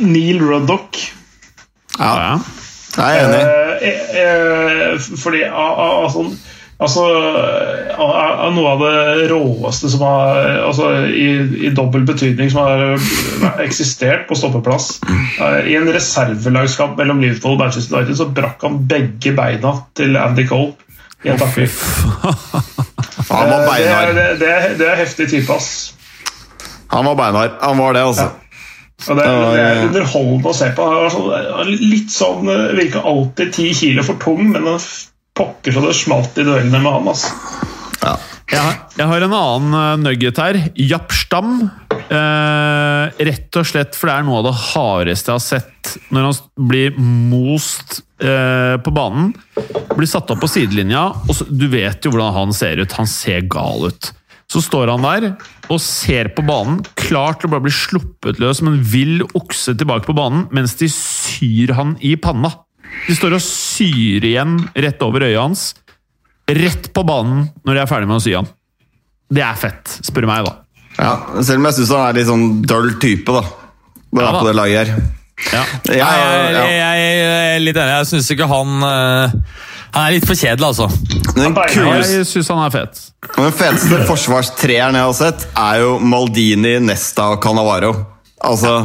[0.00, 0.98] Neil Ruddock.
[1.98, 2.34] Ja, Ja.
[2.96, 3.44] jeg er enig.
[3.82, 5.44] Eh, eh, fordi
[6.84, 7.04] Altså,
[7.94, 11.28] av noe av det råeste som har altså, i,
[11.68, 14.96] i dobbel betydning som har eksistert på stoppeplass.
[15.06, 20.18] Eh, I en reservelagskamp mellom Liverpool og Manchester United så brakk han begge beina til
[20.18, 20.74] Andy Cole.
[21.24, 21.68] En takling.
[23.30, 24.14] Han var det, beinhard.
[24.14, 25.94] det, det, er, det er heftig type, ass.
[26.92, 27.56] Han var beinhard.
[27.60, 28.30] Han var det, altså.
[29.08, 29.86] Og det, det er ja.
[29.88, 30.86] underholdende å se på.
[30.88, 34.80] Han sånn, litt sånn eh, Virker alltid ti kilo for tung, men han
[35.34, 37.10] pokker så det smalt i duellene med han.
[37.10, 37.32] Altså.
[38.52, 40.58] Jeg har, jeg har en annen eh, nugget her.
[40.76, 41.54] Jappstam.
[42.04, 46.26] Eh, rett og slett for det er noe av det hardeste jeg har sett når
[46.26, 49.32] han blir most eh, på banen.
[49.94, 52.98] Blir satt opp på sidelinja, og så, du vet jo hvordan han ser ut.
[52.98, 54.10] Han ser gal ut.
[54.52, 55.30] Så står han der
[55.72, 59.72] og ser på banen, klar til å bare bli sluppet løs som en vill okse
[59.80, 62.52] tilbake på banen, mens de syr han i panna.
[63.08, 65.70] De står og syr igjen rett over øyet hans
[66.48, 68.48] rett på banen når de er ferdig med å sy han.
[69.34, 70.54] Det er fett, spør du meg, da.
[70.94, 73.44] Ja, selv om jeg syns han er litt sånn døll type, da.
[74.14, 75.06] Når Ja, på det laget her.
[75.50, 75.62] Ja.
[75.88, 76.64] Jeg, Jeg, ja.
[76.70, 77.94] jeg, jeg er litt enig.
[77.98, 79.32] Jeg syns ikke han eh,
[79.96, 80.86] Han er litt for kjedelig, altså.
[81.34, 83.00] Den, kuleste, Jeg syns han er fet.
[83.34, 87.90] den feteste forsvarstreeren jeg har sett, er jo Maldini, Nesta og Cannavaro.
[88.44, 88.76] Altså,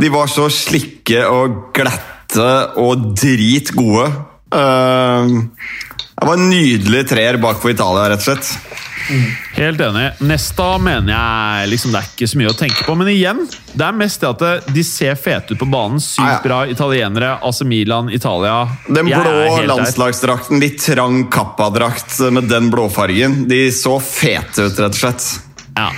[0.00, 2.50] De var så slikke og glatte
[2.80, 4.08] og drit gode.
[4.50, 5.44] Uh,
[6.20, 8.50] det var en nydelig treer bak for Italia, rett og slett.
[9.56, 10.04] Helt enig.
[10.22, 12.94] Nesta mener jeg liksom, det er ikke så mye å tenke på.
[13.00, 13.40] Men igjen,
[13.72, 15.98] det er mest det at de ser fete ut på banen.
[15.98, 16.42] Sykt Ja, ja.
[16.44, 17.32] bra italienere.
[17.42, 18.60] AC Milan, Italia.
[18.86, 25.00] Den blå landslagsdrakten, litt trang kappadrakt med den blåfargen, de så fete ut, rett og
[25.00, 25.26] slett.
[25.74, 25.90] Ja.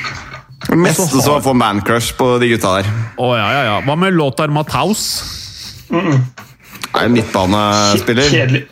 [0.69, 2.89] Det meste har- som for mancrush på de gutta der.
[3.19, 3.81] Oh, ja, ja, ja.
[3.83, 5.05] Hva med Lothar Matthaus?
[5.91, 8.29] Er jo midtbanespiller.
[8.31, 8.65] Kjedelig.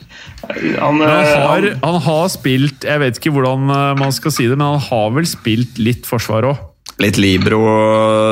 [0.81, 4.35] Han, Han eh, har, han, han har spilt Jeg vet ikke hvordan eh, man skal
[4.35, 6.67] si det, men han har vel spilt litt forsvar òg.
[7.01, 7.61] Litt libro,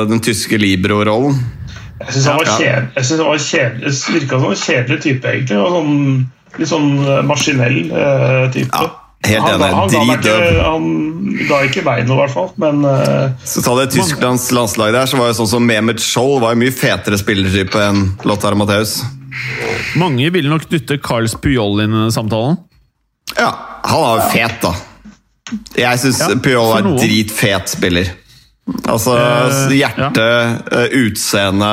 [0.09, 1.39] den tyske Libro-rollen.
[2.03, 3.03] jeg syns han var kjedelig.
[3.03, 3.93] Synes han var kjedelig.
[4.13, 5.57] Virka som en kjedelig type, egentlig.
[5.57, 5.93] Og sånn,
[6.59, 8.69] litt sånn eh, maskinell uh, type.
[8.69, 8.91] Ja,
[9.25, 9.63] helt han, enig.
[9.65, 10.35] ga- han, ga ikke,
[10.67, 10.85] han
[11.49, 12.51] ga ikke meg noe, i hvert fall.
[12.61, 16.37] Men uh, Så ta det Tysklands landslag der, så var jo sånn som Mehmet Scholl
[16.43, 18.99] var jo mye fetere spillertype enn Lothar Matheus.
[19.99, 22.57] Mange ville nok dytte Carls Puyol inn i samtalen.
[23.37, 23.49] Ja,
[23.85, 24.73] han er jo fet, da.
[25.77, 26.97] Jeg syns Ja, Puyol er noen.
[27.01, 28.11] dritfet spiller.
[28.85, 30.87] Altså Eh, hjerte, ja.
[30.99, 31.71] utseende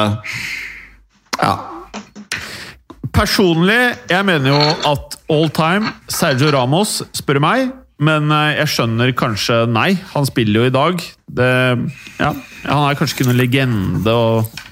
[1.43, 1.55] Ja.
[3.17, 4.61] Personlig, jeg mener jo
[4.93, 7.71] at all time Sergio Ramos, spør meg.
[7.99, 9.95] Men eh, jeg skjønner kanskje nei.
[10.13, 11.01] Han spiller jo i dag.
[11.39, 11.47] Det,
[12.21, 12.33] ja,
[12.67, 14.13] han er kanskje ikke noen legende.
[14.13, 14.66] og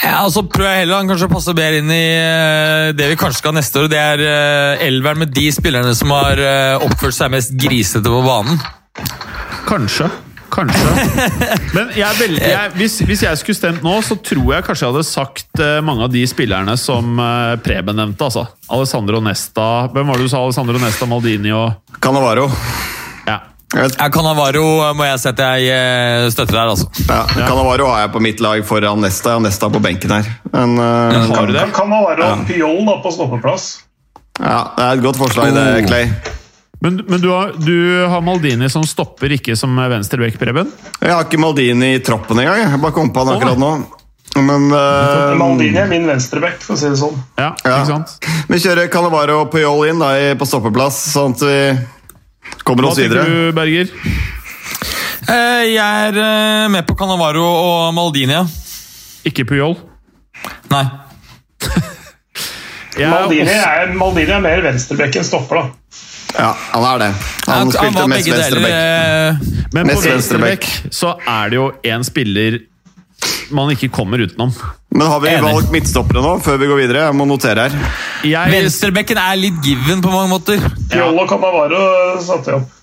[0.00, 3.18] Ja, altså så prøver jeg heller han kanskje passer bedre inn i eh, det vi
[3.20, 3.90] kanskje skal ha neste år.
[3.92, 8.22] Det er uh, elveren med de spillerne som har eh, oppført seg mest grisete på
[8.24, 8.60] banen.
[9.68, 10.08] Kanskje.
[10.50, 10.94] Kanskje.
[11.76, 14.94] Men jeg veldig, jeg, hvis, hvis jeg skulle stemt nå, så tror jeg kanskje jeg
[14.94, 17.20] hadde sagt eh, mange av de spillerne som
[17.64, 18.30] Preben nevnte.
[18.30, 18.48] altså.
[18.70, 20.42] Alessandro Nesta Hvem var det du sa?
[20.46, 22.48] Alessandro Nesta, Maldini og Cannavaro.
[23.74, 23.84] Ja.
[23.98, 26.88] Ja, Cannavaro eh, må jeg si at jeg eh, støtter der, altså.
[27.06, 29.36] ja, Cannavaro har jeg på mitt lag foran Nesta.
[29.36, 30.26] Har Nesta på benken her.
[30.50, 31.68] Men, uh, Har du det?
[31.76, 33.68] Canavaro kan Piol da, på stoppeplass?
[34.40, 35.86] ja, det er et godt forslag, det, Oh.
[35.86, 36.10] Clay.
[36.80, 40.70] Men, men du, har, du har Maldini som stopper, ikke som venstreback, Preben?
[40.98, 42.62] Jeg har ikke Maldini i troppen engang.
[42.64, 43.70] Jeg bare kom på han akkurat nå.
[44.40, 47.20] Men uh, Maldini er min venstreback, for å si det sånn.
[47.36, 47.82] Ja, Ja.
[47.82, 48.16] ikke sant?
[48.50, 51.60] vi kjører Cannavaro og Piol inn da, på stoppeplass, sånn at vi
[52.70, 53.26] kommer Hva oss videre.
[53.26, 53.92] tenker du, Berger?
[55.30, 58.38] Eh, jeg er eh, med på Cannavaro og Maldini.
[59.28, 59.76] Ikke Puyol?
[60.72, 60.84] Nei.
[63.00, 65.66] Maldini er, Maldini er mer venstrebekk enn stopper, da.
[66.30, 67.10] Ja, han er det.
[67.50, 68.74] Han, spilte mest venstreback.
[68.74, 72.58] eh, Men på Mest venstreback så er det jo én spiller
[73.54, 74.50] man ikke kommer utenom.
[74.94, 75.42] Men har vi Enig.
[75.46, 77.04] valgt midtstoppere nå, før vi går videre?
[77.08, 77.94] Jeg må notere her.
[78.26, 80.62] Jeg, Venstrebekken er litt given på mange måter.
[80.92, 81.82] Pyol og Cannavaro
[82.24, 82.76] satte jeg opp.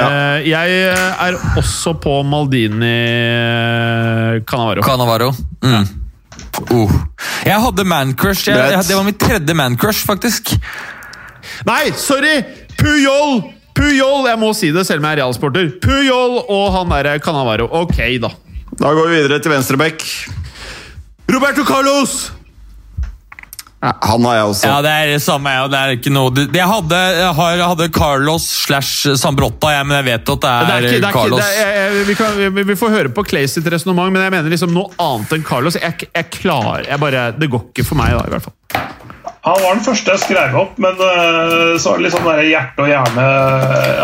[0.00, 2.94] eh, jeg er også på Maldini
[4.48, 4.82] Canavaro.
[4.82, 5.30] Canavaro.
[5.32, 5.34] Cannavaro.
[5.62, 6.00] Mm.
[6.70, 6.92] Uh.
[7.46, 8.46] Jeg hadde mancrush.
[8.46, 10.54] Det var mitt tredje mancrush, faktisk.
[11.66, 12.40] Nei, sorry!
[12.78, 13.42] Puyol!
[13.74, 14.28] Puyol!
[14.28, 15.72] Jeg må si det selv om jeg er realsporter.
[15.82, 17.66] Puyol og han derre Canavaro.
[17.82, 18.30] Ok, da.
[18.78, 20.02] Da går vi videre til venstreback.
[21.30, 22.32] Roberto Carlos!
[23.84, 24.68] Han har jeg også.
[24.68, 25.50] Ja, det er det samme.
[25.52, 25.66] Ja.
[25.68, 29.98] Det er ikke noe det, Jeg hadde, jeg har, hadde Carlos slash Sambrotta, jeg, men
[29.98, 31.42] jeg vet at det er, Det er ikke, det er ikke, Carlos.
[31.42, 34.54] det er, vi, kan, vi, vi får høre på Clay sitt resonnement, men jeg mener
[34.54, 35.76] liksom noe annet enn Carlos.
[35.76, 38.56] Jeg, jeg klarer jeg bare, Det går ikke for meg, da, i hvert fall.
[39.44, 42.86] Han var den første jeg skrev opp, men øh, så var det litt sånn hjerte
[42.86, 43.26] og hjerne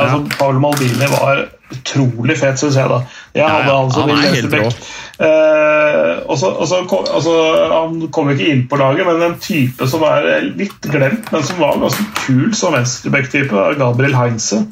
[0.02, 2.90] altså, Paolo Maldini var utrolig fet, syns jeg.
[2.92, 3.00] da
[3.34, 4.88] Jeg hadde ja, han som min er helt venstreback.
[5.20, 7.34] Eh, kom- altså,
[7.70, 11.60] han kom ikke inn på laget, men en type som er litt glemt, men som
[11.62, 14.64] var ganske kul som venstreback-type, Gabriel Heinze.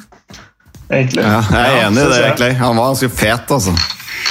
[0.89, 1.21] Egentlig.
[1.23, 2.51] Ja, jeg er enig i det, egentlig.
[2.57, 3.75] Han var ganske fet, altså.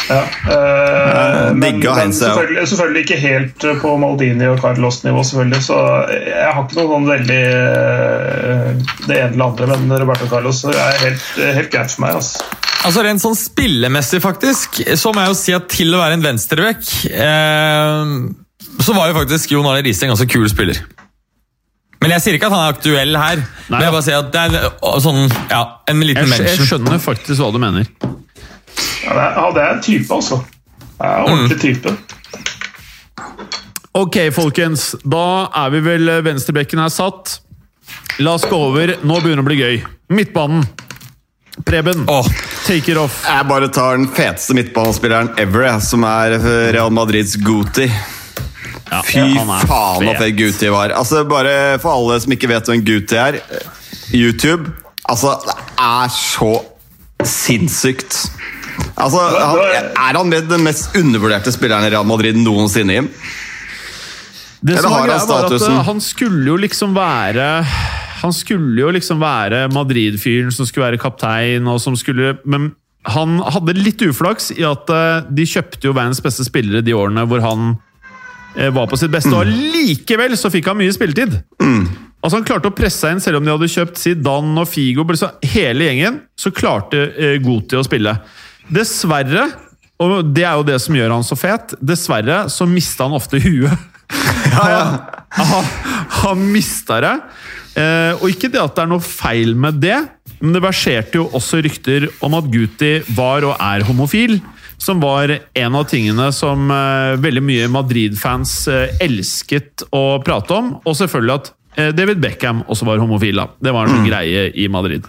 [0.09, 5.61] Ja, eh, men, digga men selvfølgelig, selvfølgelig ikke helt eh, på Maldini og Carlos-nivå, selvfølgelig.
[5.67, 5.81] Så
[6.15, 8.71] jeg har ikke noe sånn veldig eh,
[9.05, 12.21] det ene eller andre, men Roberto Carlos er helt, helt greit for meg.
[12.23, 12.47] Altså.
[12.89, 16.23] Altså Rent sånn spillemessig, faktisk, så må jeg jo si at til å være en
[16.23, 18.13] venstrebekk eh,
[18.79, 20.81] Så var jo faktisk Jon Arne Riise en ganske kul spiller.
[21.99, 23.43] Men jeg sier ikke at han er aktuell her.
[23.67, 27.43] men jeg bare sier at det er sånn, ja, en liten Jeg, jeg skjønner faktisk
[27.43, 27.91] hva du mener.
[29.09, 30.43] Ja, det, er, ja, det en type, altså.
[30.99, 31.97] Det er en ordentlig type.
[33.99, 34.91] Ok, folkens.
[35.03, 37.39] Da er vi vel Venstrebekken er satt.
[38.21, 38.99] La oss gå over.
[39.01, 39.81] Nå begynner det å bli gøy.
[40.13, 40.67] Midtbanen.
[41.67, 42.27] Preben, oh.
[42.67, 43.17] take it off.
[43.27, 46.37] Jeg bare tar den feteste midtbanespilleren ever, som er
[46.71, 47.89] Real Madrids Guti.
[49.09, 50.21] Fy han er faen så fet.
[50.21, 50.95] fet Guti var.
[50.97, 53.41] Altså, bare For alle som ikke vet hvem Guti er
[54.15, 54.71] YouTube.
[55.09, 55.57] Altså, det
[55.89, 56.53] er så
[57.27, 58.21] sinnssykt.
[58.99, 59.61] Altså, han,
[59.95, 63.11] Er han med den mest undervurderte spilleren i Real Madrid noensinne, Jim?
[64.61, 65.77] Det Eller har han statusen?
[65.77, 67.63] eh, han skulle jo liksom være
[68.25, 72.73] Han skulle jo liksom være Madrid-fyren som skulle være kaptein, og som skulle Men
[73.07, 77.23] han hadde litt uflaks i at eh, de kjøpte jo verdens beste spillere de årene
[77.31, 77.71] hvor han
[78.59, 81.39] eh, var på sitt beste, og likevel så fikk han mye spilletid.
[82.19, 85.07] Altså Han klarte å presse seg inn, selv om de hadde kjøpt Zidane og Figo.
[85.17, 87.07] Så hele gjengen så klarte
[87.41, 88.13] Goti å spille.
[88.73, 89.49] Dessverre,
[89.99, 93.41] og det er jo det som gjør han så fet, dessverre så mista han ofte
[93.43, 93.87] huet.
[94.59, 94.95] Han,
[95.37, 95.67] han,
[96.23, 97.11] han mista det.
[97.79, 99.99] Eh, og ikke det at det er noe feil med det,
[100.41, 104.39] men det verserte jo også rykter om at Guti var og er homofil.
[104.79, 110.73] Som var en av tingene som eh, veldig mye Madrid-fans eh, elsket å prate om.
[110.87, 113.43] Og selvfølgelig at eh, David Beckham også var homofil.
[113.43, 113.49] da.
[113.59, 114.07] Det var en mm.
[114.07, 115.07] greie i Madrid.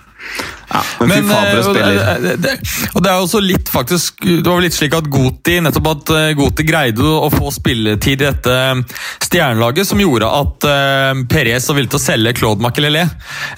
[0.69, 1.95] Ja, men fy faen for eh, en spiller.
[1.97, 5.07] det, det, det, og det er også litt faktisk Det var vel litt slik at
[5.09, 8.83] Goti nettopp at eh, Goti greide å få spilletid i dette eh,
[9.25, 13.03] stjernelaget, som gjorde at uh, Perez var villig til å selge Claude Makelele.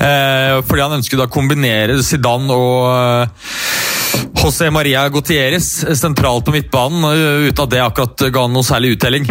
[0.01, 3.53] Uh, fordi han ønsket å kombinere Zidane og uh,
[4.41, 7.07] José Maria Gutierrez sentralt på midtbanen,
[7.47, 9.29] uten at det akkurat ga noe særlig uttelling.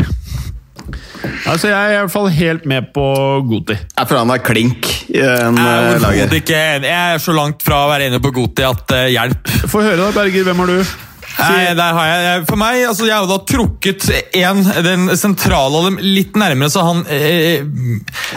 [1.47, 3.05] Altså, Jeg er i hvert fall helt med på
[3.49, 3.77] Goti.
[3.77, 6.65] Jeg føler han er klink i en Jeg eh, er ikke.
[6.87, 9.55] Jeg er så langt fra å være enig på Goti at uh, hjelp.
[9.71, 10.47] Få høre, da, Berger.
[10.51, 10.93] Hvem har du?
[11.41, 15.87] Nei, der har jeg- For meg, altså jeg har da trukket en, den sentrale av
[15.89, 17.63] dem litt nærmere, så han eh,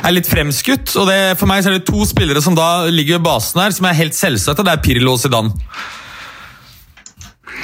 [0.03, 0.93] er litt fremskutt.
[1.01, 3.75] Og det, For meg så er det to spillere som da ligger ved basen her,
[3.75, 4.63] som er helt selvsagte.
[4.63, 5.51] Det er Pirlo og Zidane.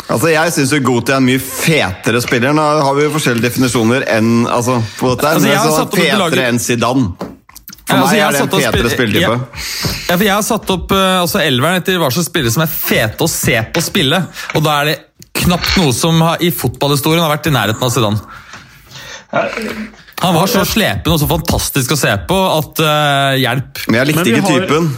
[0.10, 2.54] Altså, Jeg syns Goti er en mye fetere spiller.
[2.58, 5.28] Nå har vi jo forskjellige definisjoner enn altså, på dette.
[5.36, 7.12] Altså, men jeg har satt opp fetere laget- enn Zidane.
[7.90, 9.38] For Ja, altså, meg er det en fetere spilletype.
[10.10, 13.26] Ja, Jeg har satt opp eh, altså elveren etter hva slags spillere som er fete
[13.26, 14.20] å se på spille.
[14.56, 14.98] Og da er det
[15.44, 18.20] knapt noe som har, i fotballhistorien har vært i nærheten av Zidane.
[20.22, 23.84] Han var så slepen og så fantastisk å se på at uh, hjelp.
[23.88, 24.90] Men jeg likte ikke har- typen.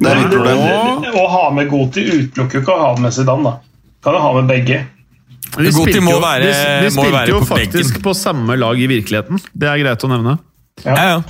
[0.00, 0.60] Det er mitt problem.
[1.20, 3.42] Å ha med Goti utelukker ikke å ha med Zidane.
[3.44, 3.69] da.
[4.04, 4.84] Kan jo ha med begge.
[5.50, 6.54] De spilte må jo, være- de,
[6.86, 9.40] de må spilte jo på faktisk på samme lag i virkeligheten.
[9.52, 10.38] Det er greit å nevne.
[10.84, 11.20] Ja, ja.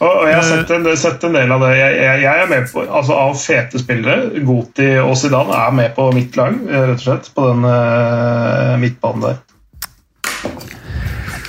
[0.00, 1.70] Og, og jeg har sett en, sett en del av det.
[1.76, 5.92] Jeg, jeg, jeg er med på, altså Av fete spillere, Goti og Zidane er med
[5.96, 7.28] på mitt lag, eh, rett og slett.
[7.36, 9.40] På den uh, midtbanen der.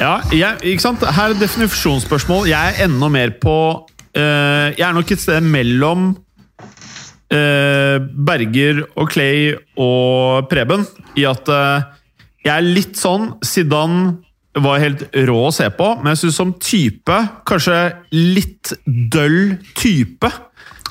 [0.02, 1.06] Ja, jeg, ikke sant?
[1.06, 2.50] Her er definisjonsspørsmål.
[2.50, 3.56] Jeg er enda mer på
[3.86, 6.22] uh, Jeg er nok et sted mellom eh,
[7.32, 10.84] Berger og Clay og Preben
[11.16, 11.88] i at eh,
[12.42, 14.18] jeg er litt sånn Zidane
[14.60, 17.78] var helt rå å se på, men jeg syns som type Kanskje
[18.12, 20.28] litt døll type.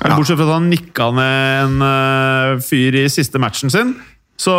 [0.01, 0.15] Ja.
[0.15, 3.93] Bortsett fra at han nikka ned en eh, fyr i siste matchen sin.
[4.41, 4.55] Så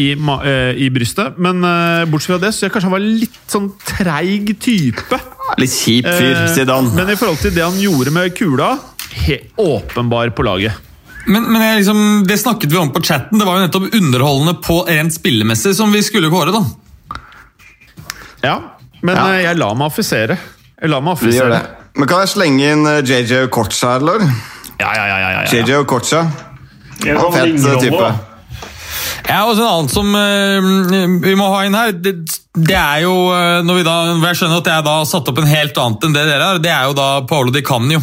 [0.00, 1.36] i, eh, i brystet.
[1.36, 5.20] Men eh, bortsett fra det, så jeg kanskje han var litt sånn treig type.
[5.60, 6.96] Litt kjip fyr, Sidan Zidane.
[6.96, 8.72] Men i forhold til det han gjorde med kula,
[9.26, 10.80] helt åpenbar på laget.
[11.26, 13.38] Men, men jeg, liksom, det snakket vi om på chatten.
[13.40, 16.52] Det var jo nettopp underholdende på rent spillemessig som vi skulle kåre.
[16.54, 16.64] da.
[18.46, 18.60] Ja,
[19.02, 19.24] men Ja.
[19.32, 20.38] eh, jeg lar meg affisere.
[20.80, 21.60] Jeg lar meg affisere.
[21.96, 24.22] Men kan jeg slenge inn eh, JJ Okocha, eller?
[24.78, 25.50] Ja, ja, ja, ja, ja, ja.
[25.50, 26.22] JJ Okocha.
[27.04, 28.14] I en Han sånn fet eh, type.
[29.26, 32.12] Ja, og så en annen som uh, vi må ha inn her, det,
[32.54, 33.94] det er jo eh, når vi da,
[34.28, 36.60] Jeg skjønner at jeg da har satt opp en helt annet enn det dere har.
[36.62, 37.98] Det er jo da Paolo Di Canio.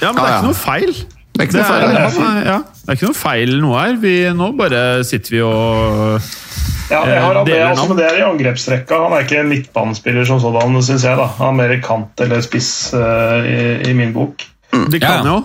[0.00, 0.94] Ja, men det er ikke noe feil.
[1.34, 2.00] Det er ikke noe feil, er, det.
[2.22, 3.96] er- ja, det er ikke noe feil noe her.
[4.04, 6.20] Vi, nå bare sitter vi og
[6.92, 7.88] Ja, jeg har altså, navn.
[7.90, 8.98] men det er i angrepsrekka.
[9.08, 11.16] Han er ikke en midtbanespiller som sådan, syns jeg.
[11.18, 11.26] da.
[11.40, 14.44] Han er mer kant eller spiss uh, i, i min bok.
[14.92, 15.32] De kan ja.
[15.32, 15.38] jo.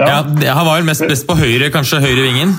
[0.00, 0.08] Ja.
[0.42, 2.56] Ja, Han var vel mest best på høyre, kanskje høyre vingen.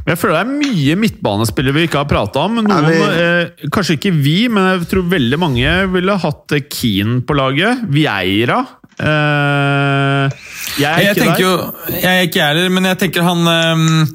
[0.00, 2.60] Men jeg føler det er mye midtbanespillere vi ikke har prata om.
[2.62, 7.18] Noen, vi- eh, kanskje ikke vi, men jeg tror veldig mange ville hatt eh, Keane
[7.26, 7.82] på laget.
[7.92, 8.62] Vieira.
[9.00, 10.38] Eh,
[10.80, 11.40] jeg er Jeg ikke der.
[11.40, 11.52] jo,
[11.94, 14.06] jeg er ikke jeg heller, men jeg tenker han ehm,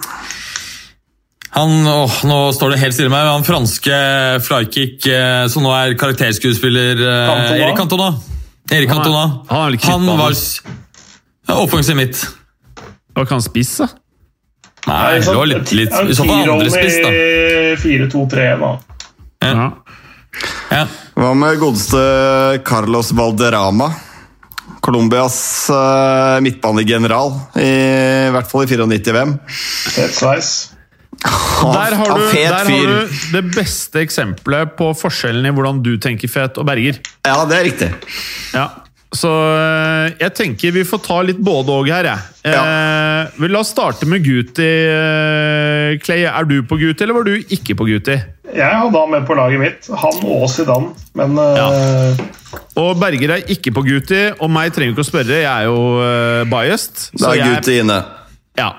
[1.56, 3.32] han, åh, Nå står det helt stille med meg.
[3.32, 3.98] Han franske
[4.46, 7.60] Flykick, eh, som nå er karakterskuespiller eh, Cantona?
[7.66, 8.10] Erik Cantona.
[8.76, 9.26] Erik Han er- Cantona.
[9.50, 12.26] han er vel Han var ja, offensiv midt.
[13.16, 13.88] Hva kan han spisse?
[14.86, 17.10] Nei, det var litt, litt I så fall andre spiss, da.
[17.82, 18.72] 4-2-3, da.
[19.42, 19.70] Ja.
[20.70, 20.84] Ja.
[21.16, 22.02] Hva med godeste
[22.68, 23.88] Carlos Valderrama?
[24.86, 25.38] Colombias
[25.74, 29.36] uh, midtbanegeneral, i, hvert fall i 94-VM.
[29.50, 30.54] Fet sveis.
[31.26, 36.30] Der har, du, der har du det beste eksempelet på forskjellen i hvordan du tenker
[36.30, 37.00] fet og Berger.
[37.26, 37.90] Ja, det er riktig.
[38.54, 38.68] Ja.
[39.16, 42.32] Så eh, jeg tenker vi får ta litt både òg her, jeg.
[42.52, 44.66] Eh, vel, la oss starte med Guti.
[44.66, 48.18] Eh, Clay, er du på Guti, eller var du ikke på Guti?
[48.56, 49.88] Jeg hadde han med på laget mitt.
[50.04, 50.92] Han og Zidane.
[51.18, 52.22] Men eh,
[52.80, 55.80] Og Berger er ikke på Guti, og meg trenger ikke å spørre, jeg er jo
[55.98, 57.08] uh, biased.
[57.20, 58.02] Da er jeg, Guti inne.
[58.60, 58.70] ja.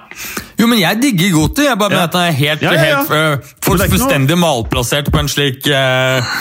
[0.57, 1.67] Jo, men jeg digger Guti.
[1.67, 2.09] Jeg bare mener Ja.
[2.09, 3.01] at han er helt, Ja, ja, ja.
[3.03, 3.11] helt
[3.43, 6.37] uh, for fullstendig malplassert på en slik uh...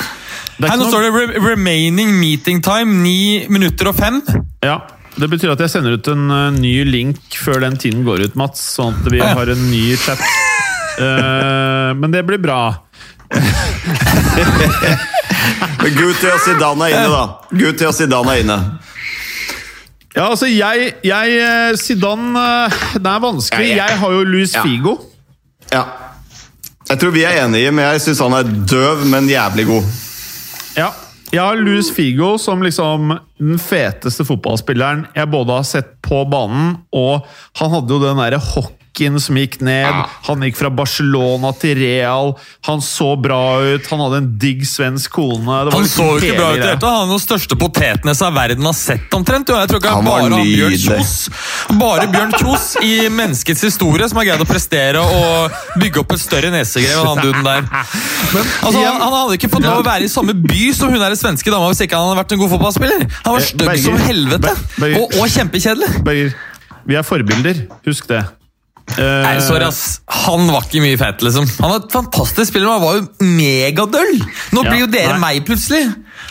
[0.55, 4.21] Det er Her, nå står det re 'remaining meeting time' 9 minutter og 5.
[4.63, 4.77] Ja,
[5.19, 8.35] Det betyr at jeg sender ut en uh, ny link før den tiden går ut,
[8.35, 8.59] Mats.
[8.75, 9.33] Sånn at vi Ja.
[9.33, 10.19] har en ny chat.
[10.99, 12.79] Uh, men det blir bra.
[15.95, 17.23] Guti og Zidane er inne, da.
[17.51, 18.57] Guti og Zidane er inne.
[20.15, 22.43] Ja, altså, jeg, jeg eh, Zidane
[22.95, 23.67] Det er vanskelig.
[23.67, 23.85] Ja, ja.
[23.89, 24.63] Jeg har jo Luis Ja.
[24.63, 24.97] Figo.
[25.73, 25.83] Ja.
[26.89, 29.83] Jeg tror vi er enige, men jeg syns han er døv, men jævlig god.
[30.75, 30.91] Ja.
[31.33, 33.09] Jeg har Luis Figo som liksom
[33.41, 37.25] den feteste fotballspilleren jeg både har sett på banen, og
[37.59, 38.39] han hadde jo den derre
[38.95, 40.05] hockeyen som gikk ned.
[40.25, 42.33] Han gikk fra Barcelona til Real.
[42.67, 43.87] Han så bra ut.
[43.91, 45.43] Han hadde en digg svensk kone.
[45.43, 46.87] Det var Han liksom så jo ikke bra ut i det hele tatt.
[46.95, 49.49] Han er den største potetnesa verden har sett, omtrent.
[49.51, 50.77] Jeg tror ikke Han var bare han Bjørn.
[50.85, 51.13] Kjos
[51.79, 56.23] Bare Bjørn Kjos i menneskets historie som har greid å prestere og bygge opp et
[56.23, 57.67] større nesegrev enn han duden der.
[57.67, 61.13] Altså, han, han hadde ikke fått lov å være i samme by som hun er
[61.13, 63.05] den svenske dama hvis ikke han hadde vært en god fotballspiller.
[63.25, 64.51] Han var Eh, stygg som helvete,
[64.97, 65.89] og, og kjempekjedelig.
[66.05, 66.33] Berger,
[66.87, 67.61] vi er forbilder.
[67.85, 68.23] Husk det.
[68.95, 69.99] Eh, Nei, sorry ass.
[70.27, 71.47] Han var ikke mye fett, liksom.
[71.59, 74.19] Han var et fantastisk spiller, men han var jo megadøll!
[74.53, 75.21] Nå Ja, blir jo dere nei.
[75.39, 75.81] meg, plutselig.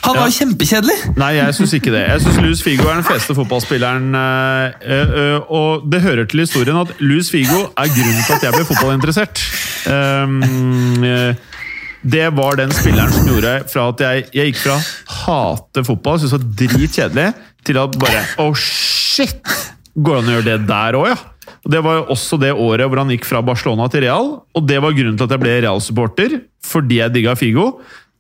[0.05, 0.97] Han var jo kjempekjedelig.
[1.21, 2.05] Nei, jeg syns ikke det.
[2.13, 4.07] Jeg syns Louis Figo er den feteste fotballspilleren.
[4.15, 8.47] Øh, eh, eh, og det hører til historien at Louis Figo er grunnen til at
[8.47, 9.45] jeg ble fotballinteressert.
[9.91, 10.39] Um,
[11.05, 11.35] øh,
[12.05, 14.79] det var den spilleren som gjorde fra at jeg, jeg gikk fra
[15.25, 17.29] hate fotball, syntes det var dritkjedelig,
[17.65, 19.41] til at bare Oh shit!
[19.95, 21.17] Går det an å gjøre det der òg, ja?
[21.65, 24.67] Og Det var jo også det året hvor han gikk fra Barcelona til Real, og
[24.69, 27.71] det var grunnen til at jeg ble Real-supporter, fordi jeg digga Figo.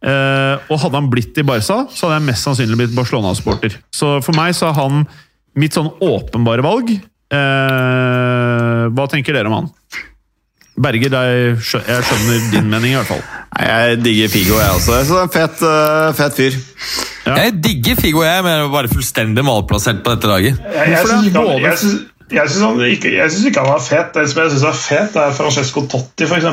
[0.05, 3.79] Eh, og hadde han blitt i Barca, så hadde jeg mest sannsynlig blitt Barcelona-supporter.
[3.95, 5.05] Så for meg så er han
[5.61, 6.97] mitt sånn åpenbare valg.
[7.35, 9.71] Eh, hva tenker dere om han?
[10.75, 13.23] Berger, jeg skjønner din mening i hvert fall.
[13.63, 14.97] Jeg digger Figo, jeg også.
[15.07, 15.61] Så en fet,
[16.19, 16.57] fet fyr.
[17.25, 17.37] Ja.
[17.45, 20.59] Jeg digger Figo, jeg, men jeg er bare fullstendig malplassert på dette laget.
[20.59, 21.93] jeg, jeg Hvorfor det?
[22.33, 23.11] Jeg syns- ikke,
[23.47, 24.15] ikke han er fet.
[24.15, 26.45] Den som jeg syns er fet, er Francesco Totti, f.eks.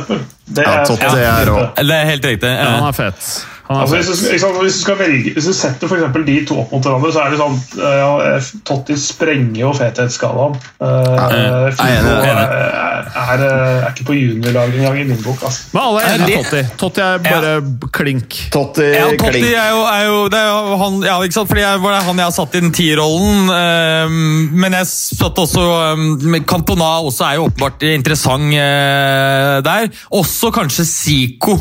[0.56, 1.60] Det Ja, Totti er rå.
[1.78, 2.48] Det er helt riktig.
[2.50, 3.48] Ja, han er fet.
[3.80, 6.38] Altså, hvis, du, ikke sant, hvis du skal velge Hvis du setter for eksempel de
[6.50, 10.58] to opp mot hverandre, så er det sånn ja, Totti sprenger jo fethetsskalaen.
[10.82, 15.44] Uh, jeg er er, er, er ikke på juniorlaget engang i min bok.
[15.48, 15.70] Altså.
[15.74, 16.62] Men alle er enige i Totti.
[16.82, 17.54] Totti er bare
[17.94, 18.38] klink.
[18.54, 19.48] Totti Ja, Totti klink.
[19.52, 21.52] er jo, er jo, det er jo han, ja, ikke sant?
[21.52, 23.52] Fordi jeg, var det han jeg har satt i den tierrollen.
[23.52, 24.18] Uh,
[24.64, 29.90] men jeg satt også um, Cantona også er jo åpenbart interessant uh, der.
[30.22, 31.58] Også kanskje Zico.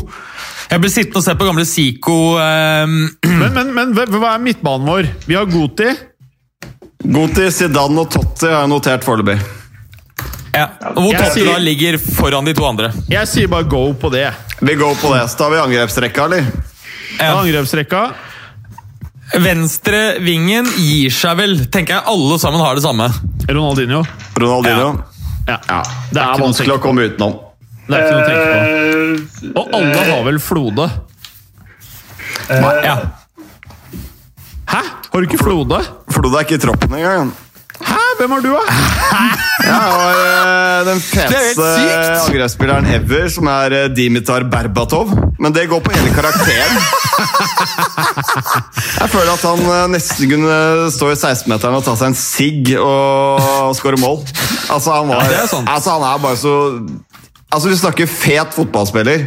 [0.71, 2.17] Jeg ble sittende og se på gamle Zico.
[2.39, 2.93] ehm,
[3.41, 5.09] Men, men, men hva er midtbanen vår?
[5.27, 5.89] Vi har Goti.
[7.01, 9.39] Goti, Zidane og Totti har jeg notert foreløpig.
[10.55, 12.91] ja, hvor Totti da ligger foran de to andre.
[13.09, 14.27] Jeg sier bare go på det.
[14.61, 15.23] Vi går på det.
[15.31, 16.45] Så tar vi angrepsrekka, eller?
[17.17, 17.33] Ja.
[17.41, 18.03] Angrepsrekka.
[19.41, 21.53] Venstre vingen gir seg vel.
[21.71, 23.07] Tenker jeg alle sammen har det samme.
[23.49, 24.03] Ronaldinho.
[24.37, 24.89] Ronaldinho.
[25.47, 25.57] Ja.
[25.67, 25.81] Ja.
[26.11, 27.39] Det Det er er noe å vanskelig å komme utenom.
[27.91, 28.57] Det er ikke noe å tenke på.
[28.61, 30.89] Eh, Og alle har vel Flode?
[32.51, 32.95] Nei, Ja.
[34.71, 34.81] Hæ?
[35.11, 35.81] Har du ikke Flode?
[36.15, 37.31] Flode er ikke i troppen engang.
[37.81, 37.97] Hæ?
[38.19, 38.63] Hvem har du, da?
[39.61, 41.65] Jeg har eh, den feteste
[42.21, 45.11] angrepsspilleren ever, som er eh, Dimitar Berbatov.
[45.41, 46.77] Men det går på hele karakteren.
[49.01, 50.57] Jeg føler at han eh, nesten kunne
[50.93, 54.21] stå i 16-meteren og ta seg en sigg og, og skåre mål.
[54.71, 56.55] Altså, han var, Ja, er altså, han er bare så
[57.51, 59.25] Altså, Vi snakker fet fotballspiller,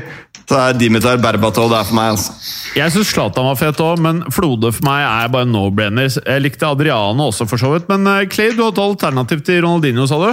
[0.49, 2.15] så er Dimitar Berbatov det er for meg.
[2.17, 2.33] altså.
[2.77, 6.09] Jeg syns Zlatan var fet òg, men Flode for meg er bare no-brainer.
[6.25, 7.89] Jeg likte Adriano også, for så vidt.
[7.93, 10.33] Men eh, Clay, du har et alternativ til Ronaldinho, sa du?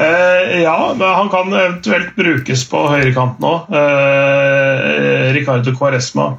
[0.00, 3.72] Eh, ja, men han kan eventuelt brukes på høyrekanten òg.
[3.80, 6.30] Eh, Ricardo Quaresma.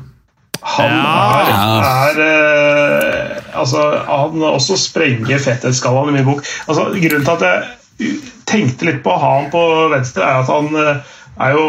[0.78, 1.82] Han Ja.
[1.82, 6.45] er, er eh, Altså, han også sprenger fetthetsskalaen i min bok.
[6.70, 7.64] Altså, grunnen til at jeg
[8.45, 11.65] tenkte litt på å ha han på venstre, er at han eh, er jo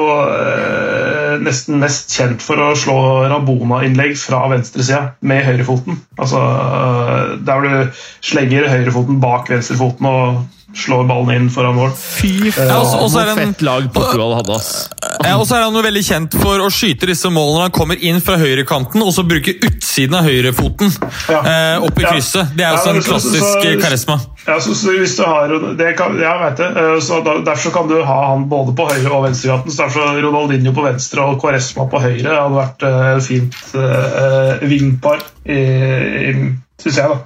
[0.53, 2.97] eh, nesten mest kjent for å slå
[3.33, 6.01] Rabona-innlegg fra venstresida med høyrefoten.
[6.19, 11.91] Altså eh, der du slenger høyrefoten bak venstrefoten og slår ballen inn foran mål.
[12.01, 14.89] Fy faen, Ja, også- også er fett lag Portugal hadde, ass.
[15.23, 17.75] Ja, og så er han jo veldig kjent for å skyte disse målene når han
[17.77, 20.89] kommer inn fra høyrekanten, og så bruke utsiden av høyrefoten
[21.29, 21.43] Ja.
[21.45, 22.57] eh, opp i krysset.
[22.57, 24.17] Det er Ja, også men en så- klassisk så- karisma.
[24.47, 26.67] Ja, så, så hvis du har det kan, Ja, vet det.
[26.75, 29.71] Eh, Så da, Derfor kan du ha han både på høyre- og venstrekanten.
[29.71, 34.67] Så derfor Ronaldinho på venstre og Quaresma på høyre hadde vært eh, et fint uh,
[34.67, 37.17] vingpar, syns jeg, da.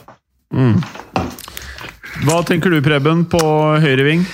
[2.27, 3.41] Hva tenker du, Preben, på
[3.83, 4.27] høyre ving?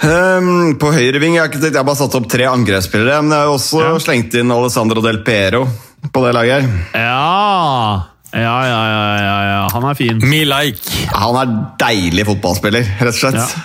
[0.00, 3.52] Um, på høyreving jeg har jeg har bare satt opp tre angrepsspillere, men jeg har
[3.52, 3.98] også Ja.
[4.00, 5.66] slengt inn Alessandro Del Piero
[6.12, 6.62] på det laget.
[6.64, 6.70] her.
[6.94, 9.68] Ja Ja, ja, ja, ja, ja.
[9.72, 10.20] Han er fin.
[10.22, 11.06] Me like.
[11.14, 13.56] Han er deilig fotballspiller, rett og slett.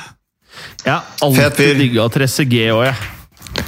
[0.86, 1.26] Ja, fyr.
[1.26, 2.96] alltid digga Tresse G òg, jeg.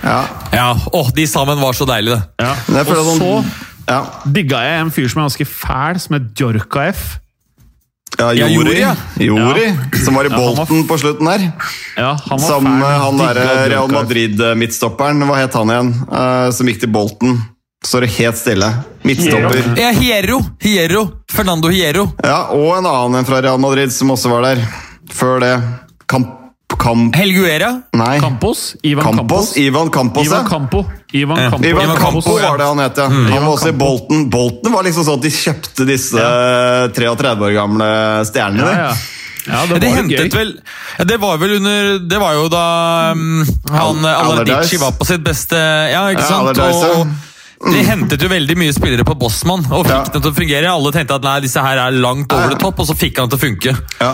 [0.03, 0.17] Ja.
[0.53, 2.45] Ja, åh, De sammen var så deilige, det.
[2.45, 2.55] Ja.
[2.67, 3.51] Men Og så sånn-
[3.87, 6.93] Ja, digga jeg en fyr som er ganske fæl, som het Djorka
[8.17, 8.95] ja, Ja, Jori, Jori, ja.
[9.19, 9.67] Jori
[10.03, 11.51] som var i Ja, han var- Bolten på slutten der.
[11.97, 12.81] Ja, han var Som fæl.
[12.81, 15.93] eh, han derre Real Madrid-midtstopperen, hva het han igjen?
[16.11, 17.37] Uh, som gikk til Bolten.
[17.87, 18.67] Står det helt stille.
[19.07, 19.61] Midtstopper.
[19.79, 20.41] Ja, Hierro!
[20.59, 21.05] Hierro!
[21.31, 22.09] Fernando Hierro.
[22.23, 24.63] Ja, og en annen en fra Real Madrid som også var der.
[25.13, 25.53] Før det
[26.11, 26.33] Kamp...
[26.77, 27.15] Kamp...
[27.15, 27.69] Helguera.
[27.95, 28.17] nei.
[28.21, 28.75] Campos.
[28.85, 29.53] Ivan Campos.
[29.53, 29.57] Campos.
[29.57, 30.45] Ivan Campos, Ivan.
[30.49, 30.81] Campo.
[31.15, 31.37] Ivan.
[31.49, 31.63] Campo.
[31.65, 33.05] Ivan Ivan Campo Campo, var det han het, ja.
[33.07, 34.25] Han var også i Bolten.
[34.29, 36.89] Bolten var liksom sånn at de kjøpte disse ja.
[36.93, 37.87] 33 år gamle
[38.29, 38.67] stjernene.
[38.67, 38.91] Ja, ja.
[39.47, 40.37] ja, det Det var jo hentet gøy.
[40.37, 40.51] vel
[40.99, 42.63] ja, Det var vel under Det var jo da
[43.15, 43.23] um,
[43.71, 46.51] han Al- Allardici var på sitt beste Ja, ikke Ja, sant?
[46.51, 46.99] Allardyce, ja.
[46.99, 47.07] Og
[47.57, 50.03] de hentet jo veldig mye spillere på Bossmann og fikk Ja.
[50.13, 50.69] dem til å fungere.
[50.69, 53.29] Alle tenkte at nei, disse her er langt over det topp, og så fikk han
[53.31, 53.73] til å funke.
[54.01, 54.11] Ja.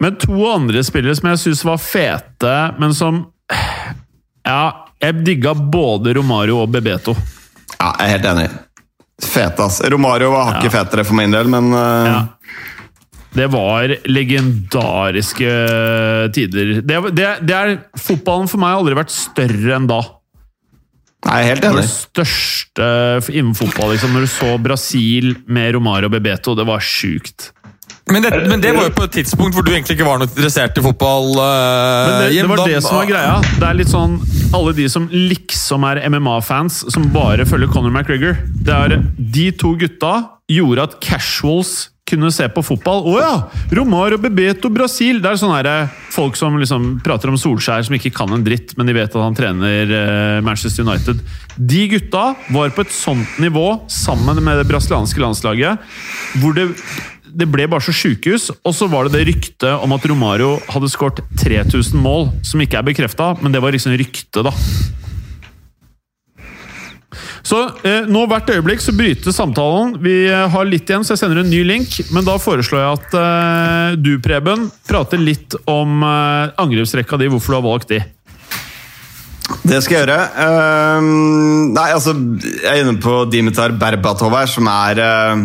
[0.00, 3.26] Men to andre spillere som jeg syns var fete, men som
[4.46, 7.12] Ja, jeg digga både Romario og Bebeto.
[7.78, 8.48] ja, jeg er helt enig.
[9.20, 9.82] Fete, ass.
[9.92, 10.78] Romario var hakket Ja.
[10.84, 12.06] fetere for min del, men uh...
[12.06, 12.26] Ja.
[13.32, 15.50] Det var legendariske
[16.34, 16.80] tider.
[16.82, 20.00] Det, det, det er, fotballen for meg har aldri vært større enn da.
[21.28, 21.82] Er helt enig.
[21.84, 22.90] det største
[23.34, 23.92] innen fotball.
[23.94, 24.14] Liksom.
[24.16, 27.50] Når du så Brasil med Romario og Bebeto, det var sjukt.
[28.10, 30.26] Men det, men det var jo på et tidspunkt hvor du egentlig ikke var noe
[30.26, 31.28] interessert i fotball.
[31.36, 31.44] uh,
[32.08, 33.36] Men det, det var det som var greia.
[33.60, 34.16] Det er litt sånn
[34.56, 38.40] Alle de som liksom er MMA-fans, som bare følger Conor McGregor.
[38.50, 38.96] Det er
[39.36, 40.14] De to gutta
[40.50, 43.04] gjorde at casuals kunne se på fotball.
[43.10, 43.34] Å ja!
[43.76, 45.20] Romario Bebeto Brasil!
[45.22, 48.74] Det er sånne her, folk som liksom prater om Solskjær, som ikke kan en dritt,
[48.78, 51.22] men de vet at han trener eh, Manchester United.
[51.56, 55.88] De gutta var på et sånt nivå, sammen med det brasilianske landslaget,
[56.42, 56.70] hvor det
[57.30, 60.90] det ble bare så sjukehus, og så var det det ryktet om at Romario hadde
[60.90, 64.50] skåret 3000 mål, som ikke er bekrefta, men det var liksom rykte, da.
[67.46, 69.96] Så eh, nå hvert øyeblikk så brytes samtalen.
[70.04, 71.96] Vi eh, har litt igjen, så jeg sender en ny link.
[72.14, 77.56] Men da foreslår jeg at eh, du, Preben, prater litt om eh, angrepsrekka di, hvorfor
[77.56, 78.02] du har valgt de.
[79.66, 80.20] Det skal jeg gjøre.
[80.36, 85.42] Uh, nei, altså, jeg er inne på Dimitar Berbatov her, som er uh,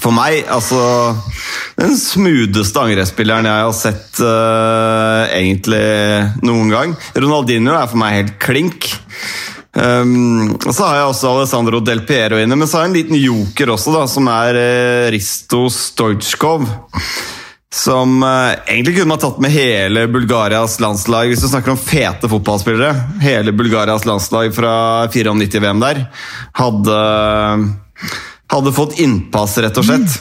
[0.00, 0.80] for meg altså
[1.76, 5.84] den smootheste angrepsspilleren jeg har sett uh, egentlig
[6.44, 6.94] noen gang.
[7.16, 8.88] Ronaldinho er for meg helt klink.
[9.74, 12.98] Ehm, og Så har jeg også Alessandro Del Piero inne, men så har jeg en
[13.00, 16.68] liten joker også, da, som er eh, Risto Stojkov.
[17.74, 22.30] Som eh, egentlig kunne man tatt med hele Bulgarias landslag, hvis du snakker om fete
[22.30, 23.18] fotballspillere.
[23.24, 24.74] Hele Bulgarias landslag fra
[25.10, 26.04] 94-VM der
[26.60, 27.00] hadde,
[28.54, 30.20] hadde fått innpass, rett og slett.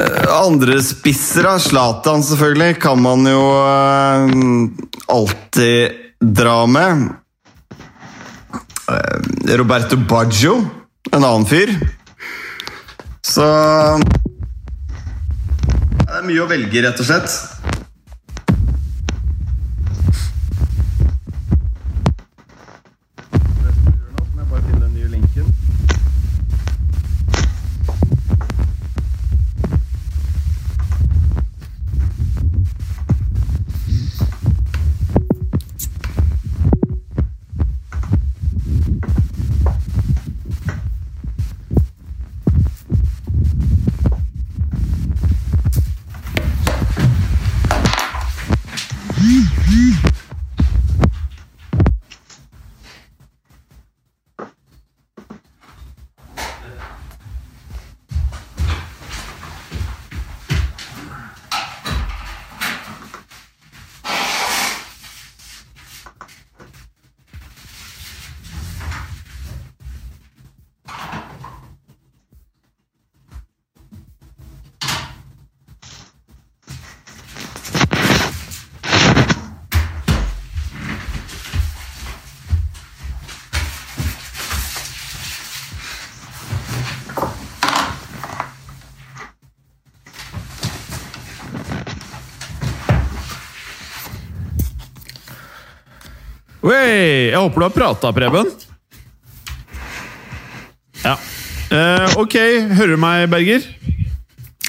[0.00, 1.58] Eh, Andre spisser, da.
[1.60, 4.32] Zlatan selvfølgelig, kan man jo eh,
[5.12, 7.08] alltid dra med.
[8.88, 10.70] Eh, Roberto Baggio,
[11.10, 11.74] en annen fyr.
[13.22, 13.46] Så
[16.02, 17.51] det er mye å velge, rett og slett.
[97.32, 98.50] Jeg håper du har prata, Preben.
[101.02, 101.16] Ja.
[101.72, 102.34] Eh, ok,
[102.76, 103.64] hører du meg, Berger?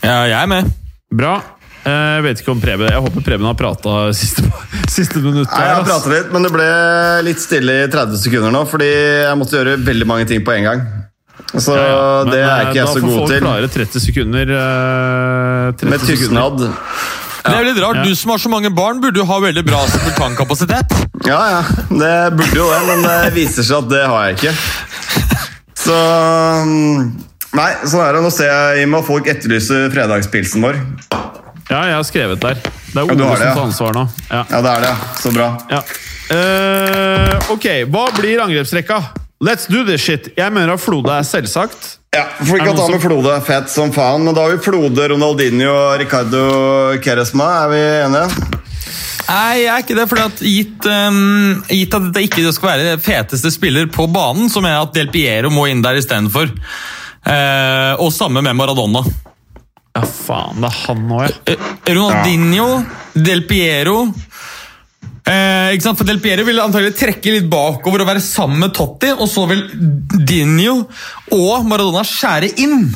[0.04, 0.72] Ja, jeg er med.
[1.14, 1.36] Bra.
[1.84, 4.42] Eh, Jeg vet ikke om Preben Jeg håper Preben har prata siste,
[4.98, 5.52] siste minuttet.
[5.52, 6.68] Nei, Jeg har prata pratet litt, men det ble
[7.28, 8.88] litt stille i 30 sekunder nå, fordi
[9.28, 10.86] jeg måtte gjøre veldig mange ting på en gang.
[11.54, 11.98] Så Ja, ja.
[12.24, 13.04] Men, det er eh, ikke jeg så god til.
[13.04, 14.54] da får folk klare 30 sekunder.
[14.58, 16.78] eh, 30 Med sekunder.
[17.44, 18.00] Det er litt rart.
[18.00, 18.04] Ja.
[18.08, 21.00] Du som har så mange barn, burde jo ha veldig bra simultankapasitet.
[21.24, 21.60] Ja, ja.
[21.88, 24.52] Det burde jo det, men det viser seg at det har jeg ikke.
[25.80, 25.96] Så
[26.68, 27.06] mm,
[27.56, 28.24] Nei, sånn er det.
[28.26, 30.82] Nå ser jeg i meg at folk etterlyser fredagspilsen vår.
[31.70, 32.60] Ja, jeg har skrevet der.
[32.60, 33.54] Det er Ole ja, som det, ja.
[33.54, 34.06] tar ansvar nå.
[34.28, 34.42] Ja.
[34.50, 34.94] Ja, det er det.
[35.22, 35.50] Så bra.
[35.72, 35.84] Ja.
[36.34, 39.00] Uh, ok, hva blir angrepsrekka?
[39.44, 40.30] Let's do this shit!
[40.38, 41.98] Jeg mener at Flode er selvsagt.
[42.16, 43.34] Ja, For vi kan ta med Flode.
[43.44, 44.24] Fett som faen.
[44.24, 46.44] Men da har vi Flode, Ronaldinho og Ricardo
[47.04, 47.50] Keresma.
[47.66, 48.52] Er vi enige?
[49.28, 50.06] Nei, jeg er ikke det.
[50.12, 54.64] fordi at gitt, um, gitt at dette ikke skal være feteste spiller på banen, så
[54.64, 56.54] mener jeg at Del Piero må inn der istedenfor.
[57.28, 59.04] Uh, og samme med Maradona.
[59.94, 61.36] Ja, faen, det er han òg, ja.
[61.52, 62.70] Eh, Ronaldinho,
[63.14, 64.06] Del Piero
[65.28, 65.98] eh, ikke sant?
[66.00, 69.46] For Del Piero vil antagelig trekke litt bakover og være sammen med Totti, og så
[69.50, 69.64] vil
[70.28, 70.84] Dinho
[71.36, 72.90] og Maradona skjære inn.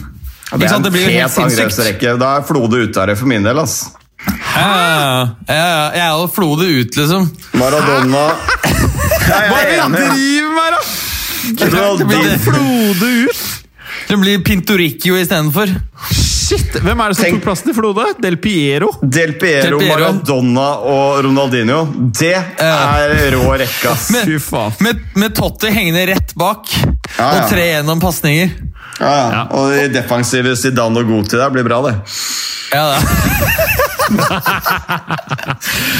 [0.47, 2.15] Det er en Det fet angrepsrekke.
[2.19, 3.59] Da er Flode ute her for min del.
[3.59, 3.81] ass.
[4.27, 4.67] Ja,
[5.47, 7.27] ja, ja, jeg er jo Flode ut, liksom.
[7.53, 8.23] Maradona
[9.27, 10.81] Hva er det du driver med, da?!
[11.57, 13.43] Det blir Flode ut!
[14.07, 15.67] Det blir Pintoricchio istedenfor.
[16.47, 16.77] Shit!
[16.79, 18.05] Hvem er det som Tenk- tok plassen til Flode?
[18.23, 18.87] Del Piero?
[19.01, 19.97] Del Piero, Del Piero.
[19.99, 21.81] Maradona og Ronaldinho.
[22.15, 22.31] Det
[22.63, 24.07] er rå rekke, ass.
[24.15, 24.77] Med, Fy faen.
[24.85, 26.85] Med, med Totti hengende rett bak Ja,
[27.17, 27.27] ja.
[27.33, 28.53] og tre gjennom pasninger.
[29.01, 29.41] Ja, ja.
[29.59, 31.95] Og de defensive Zidane og Goti der blir bra, det.
[32.71, 32.97] Ja, da.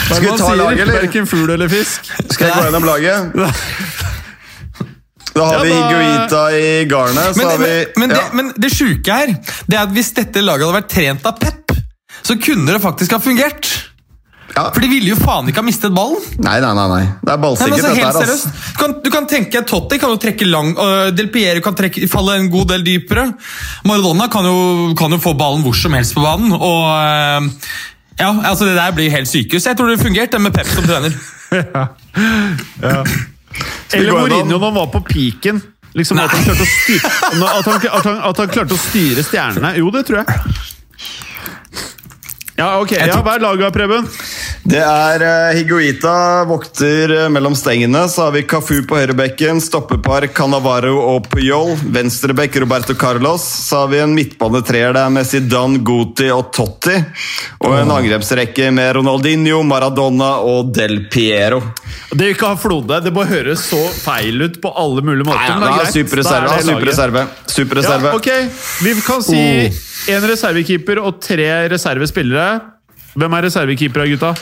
[0.07, 0.93] Skal vi ta laget, eller?
[1.01, 2.07] Verken fugl eller fisk.
[2.31, 3.19] Skal jeg gå gjennom laget?
[5.37, 7.33] Da har vi Ja, vi Higuita i garnet.
[7.33, 8.29] Så Men, har vi men, men, det, ja.
[8.33, 9.35] men det sjuke her
[9.67, 11.75] Det er at hvis dette laget hadde vært trent av Pep,
[12.25, 13.69] så kunne det faktisk ha fungert.
[14.55, 14.71] Ja.
[14.73, 16.23] For de ville jo faen ikke ha mistet ballen.
[16.41, 16.85] Nei, nei, nei.
[16.89, 17.03] nei.
[17.21, 18.31] Det er ballsikkert, så dette her.
[18.31, 18.51] Altså.
[18.55, 22.07] du kan, du kan tenke Totti kan jo trekke lang uh, Del Piero kan trekke,
[22.11, 23.27] falle en god del dypere.
[23.87, 24.57] Maradona kan jo,
[24.97, 26.55] kan jo få ballen hvor som helst på banen.
[26.57, 27.69] Og uh,
[28.17, 29.67] ja, altså Det der blir helt sykehus.
[29.69, 31.13] Jeg tror det fungerte med Pep som trener.
[32.81, 33.03] ja.
[33.03, 33.36] gå
[33.91, 34.21] gjennom?
[34.21, 35.61] Mourinho når han var på piken.
[35.97, 39.71] Liksom at han, å styre, at, han, at, han, at han klarte å styre stjernene.
[39.79, 40.57] Jo, det tror jeg.
[42.57, 42.91] Ja, ok.
[42.97, 44.07] Ja, Hva er laget, Preben?
[44.65, 48.01] Det er uh, Higuita vokter eh, mellom stengene.
[48.09, 51.75] Så har vi Cafu på høyrebekken, stoppepar Canavaro og Puyol.
[51.93, 53.45] Venstrebekk Roberto Carlos.
[53.45, 56.97] Så har vi en midtbanetreer der med Zidane, Guti og Totti.
[57.61, 61.61] Og en angrepsrekke med Ronaldinho, Maradona og Del Piero.
[62.09, 63.03] Det vil ikke ha Flode.
[63.05, 65.45] Det må høres så feil ut på alle mulige måter.
[65.45, 65.99] Nei, men ja, det er greit.
[66.01, 66.57] Superreserve.
[66.57, 66.65] Er.
[66.71, 67.27] Superreserve.
[67.59, 68.15] Superreserve.
[68.15, 68.81] Ja, ok.
[68.81, 69.43] Vi kan si
[70.07, 72.59] én reservekeeper og tre reservespillere.
[73.17, 74.33] Hvem er reservekeepere, gutta?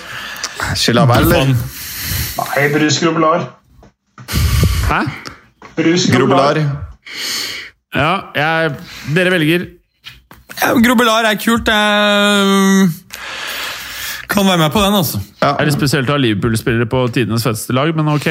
[0.75, 1.31] Chilavel.
[2.35, 3.47] Nei, Brus Grobelar.
[4.89, 4.99] Hæ?
[5.77, 6.59] Brus Grobelar.
[7.95, 8.75] Ja, jeg,
[9.15, 9.65] dere velger.
[10.61, 11.67] Ja, Grobelar er kult.
[11.67, 12.89] Jeg
[14.29, 15.19] kan være med på den, altså.
[15.41, 18.27] Ja, Er det spesielt å ha Liverpool-spillere på tidenes feteste lag, men ok.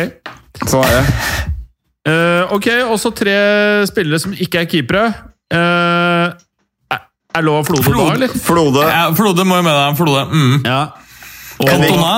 [0.68, 1.04] Så er det.
[2.04, 3.36] Uh, ok, også tre
[3.88, 5.04] spillere som ikke er keepere.
[5.54, 6.13] Eh,
[7.34, 8.06] er- lov Flode, Flode.
[8.08, 8.28] da, eller?
[8.28, 8.86] Flode.
[8.88, 9.96] Ja, Flode må jo med deg.
[9.96, 10.24] Flode.
[10.30, 10.62] Mm.
[10.64, 10.80] Ja.
[11.58, 12.14] Og, Cantona.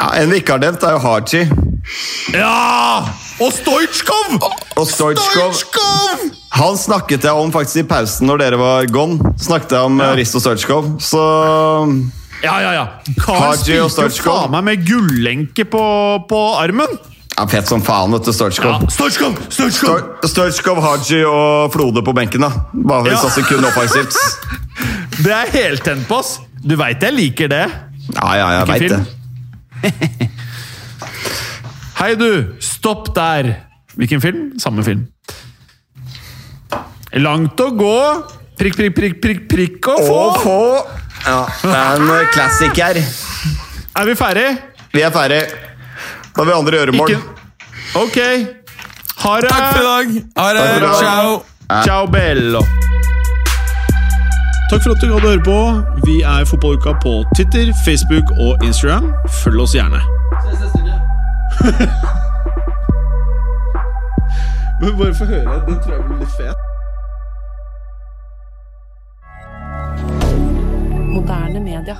[0.00, 1.46] Ja, en vi ikke har nevnt, er jo Haji.
[2.34, 3.04] ja!
[3.40, 4.36] Og Stoitsjkov!
[4.76, 6.20] Og Stoitsjkov!
[6.56, 9.32] Han snakket jeg om faktisk i pausen når dere var gone.
[9.40, 10.10] Snakket jeg om Ja.
[10.10, 10.14] ja.
[10.16, 11.22] Risto Stoitsjkov, Så
[12.42, 12.86] Ja, ja, ja.
[13.28, 13.88] Og spilte jo
[14.22, 15.82] faen meg med gullenke på,
[16.28, 16.98] på armen!
[17.36, 18.32] Ja, Fett som faen, vet du.
[18.32, 18.72] Storchkov.
[18.82, 19.36] Ja, Storchkov!
[19.52, 22.50] Storchkov, Storchkov Haji og Flode på benken, da.
[22.72, 23.18] Bare Ja.
[23.22, 24.16] altså kun offensivt.
[25.24, 26.38] Det er heltent på oss!
[26.66, 27.66] Du veit jeg liker det.
[28.16, 29.06] Ja, ja, jeg veit det.
[32.00, 32.44] Hei, du!
[32.60, 33.54] Stopp der!
[33.96, 34.58] Hvilken film?
[34.60, 35.06] Samme film.
[37.16, 37.94] Langt å gå.
[38.60, 40.16] Prikk, prikk, prikk, prikk, prikk å få!
[40.26, 40.58] Og få
[41.26, 42.96] Ja, det er en klassiker.
[43.96, 44.48] Er vi ferdig?
[44.92, 45.40] Vi er ferdig.
[46.36, 47.10] Da vil andre gjøremål.
[47.10, 47.22] Ikke...
[47.96, 48.18] Ok.
[49.22, 49.48] Ha det.
[49.50, 50.06] Takk for i dag.
[50.36, 50.64] Ha det.
[51.00, 51.42] Ciao.
[51.84, 52.60] Ciao bello.
[54.70, 55.58] Takk for at du hadde høre på.
[56.04, 59.12] Vi er Fotballuka på Titter, Facebook og Instagram.
[59.42, 60.00] Følg oss gjerne.
[60.44, 60.92] Ses neste uke.
[64.80, 65.62] Men bare få høre.
[65.68, 66.58] Den tror jeg blir litt fet.
[71.14, 71.96] Moderne media.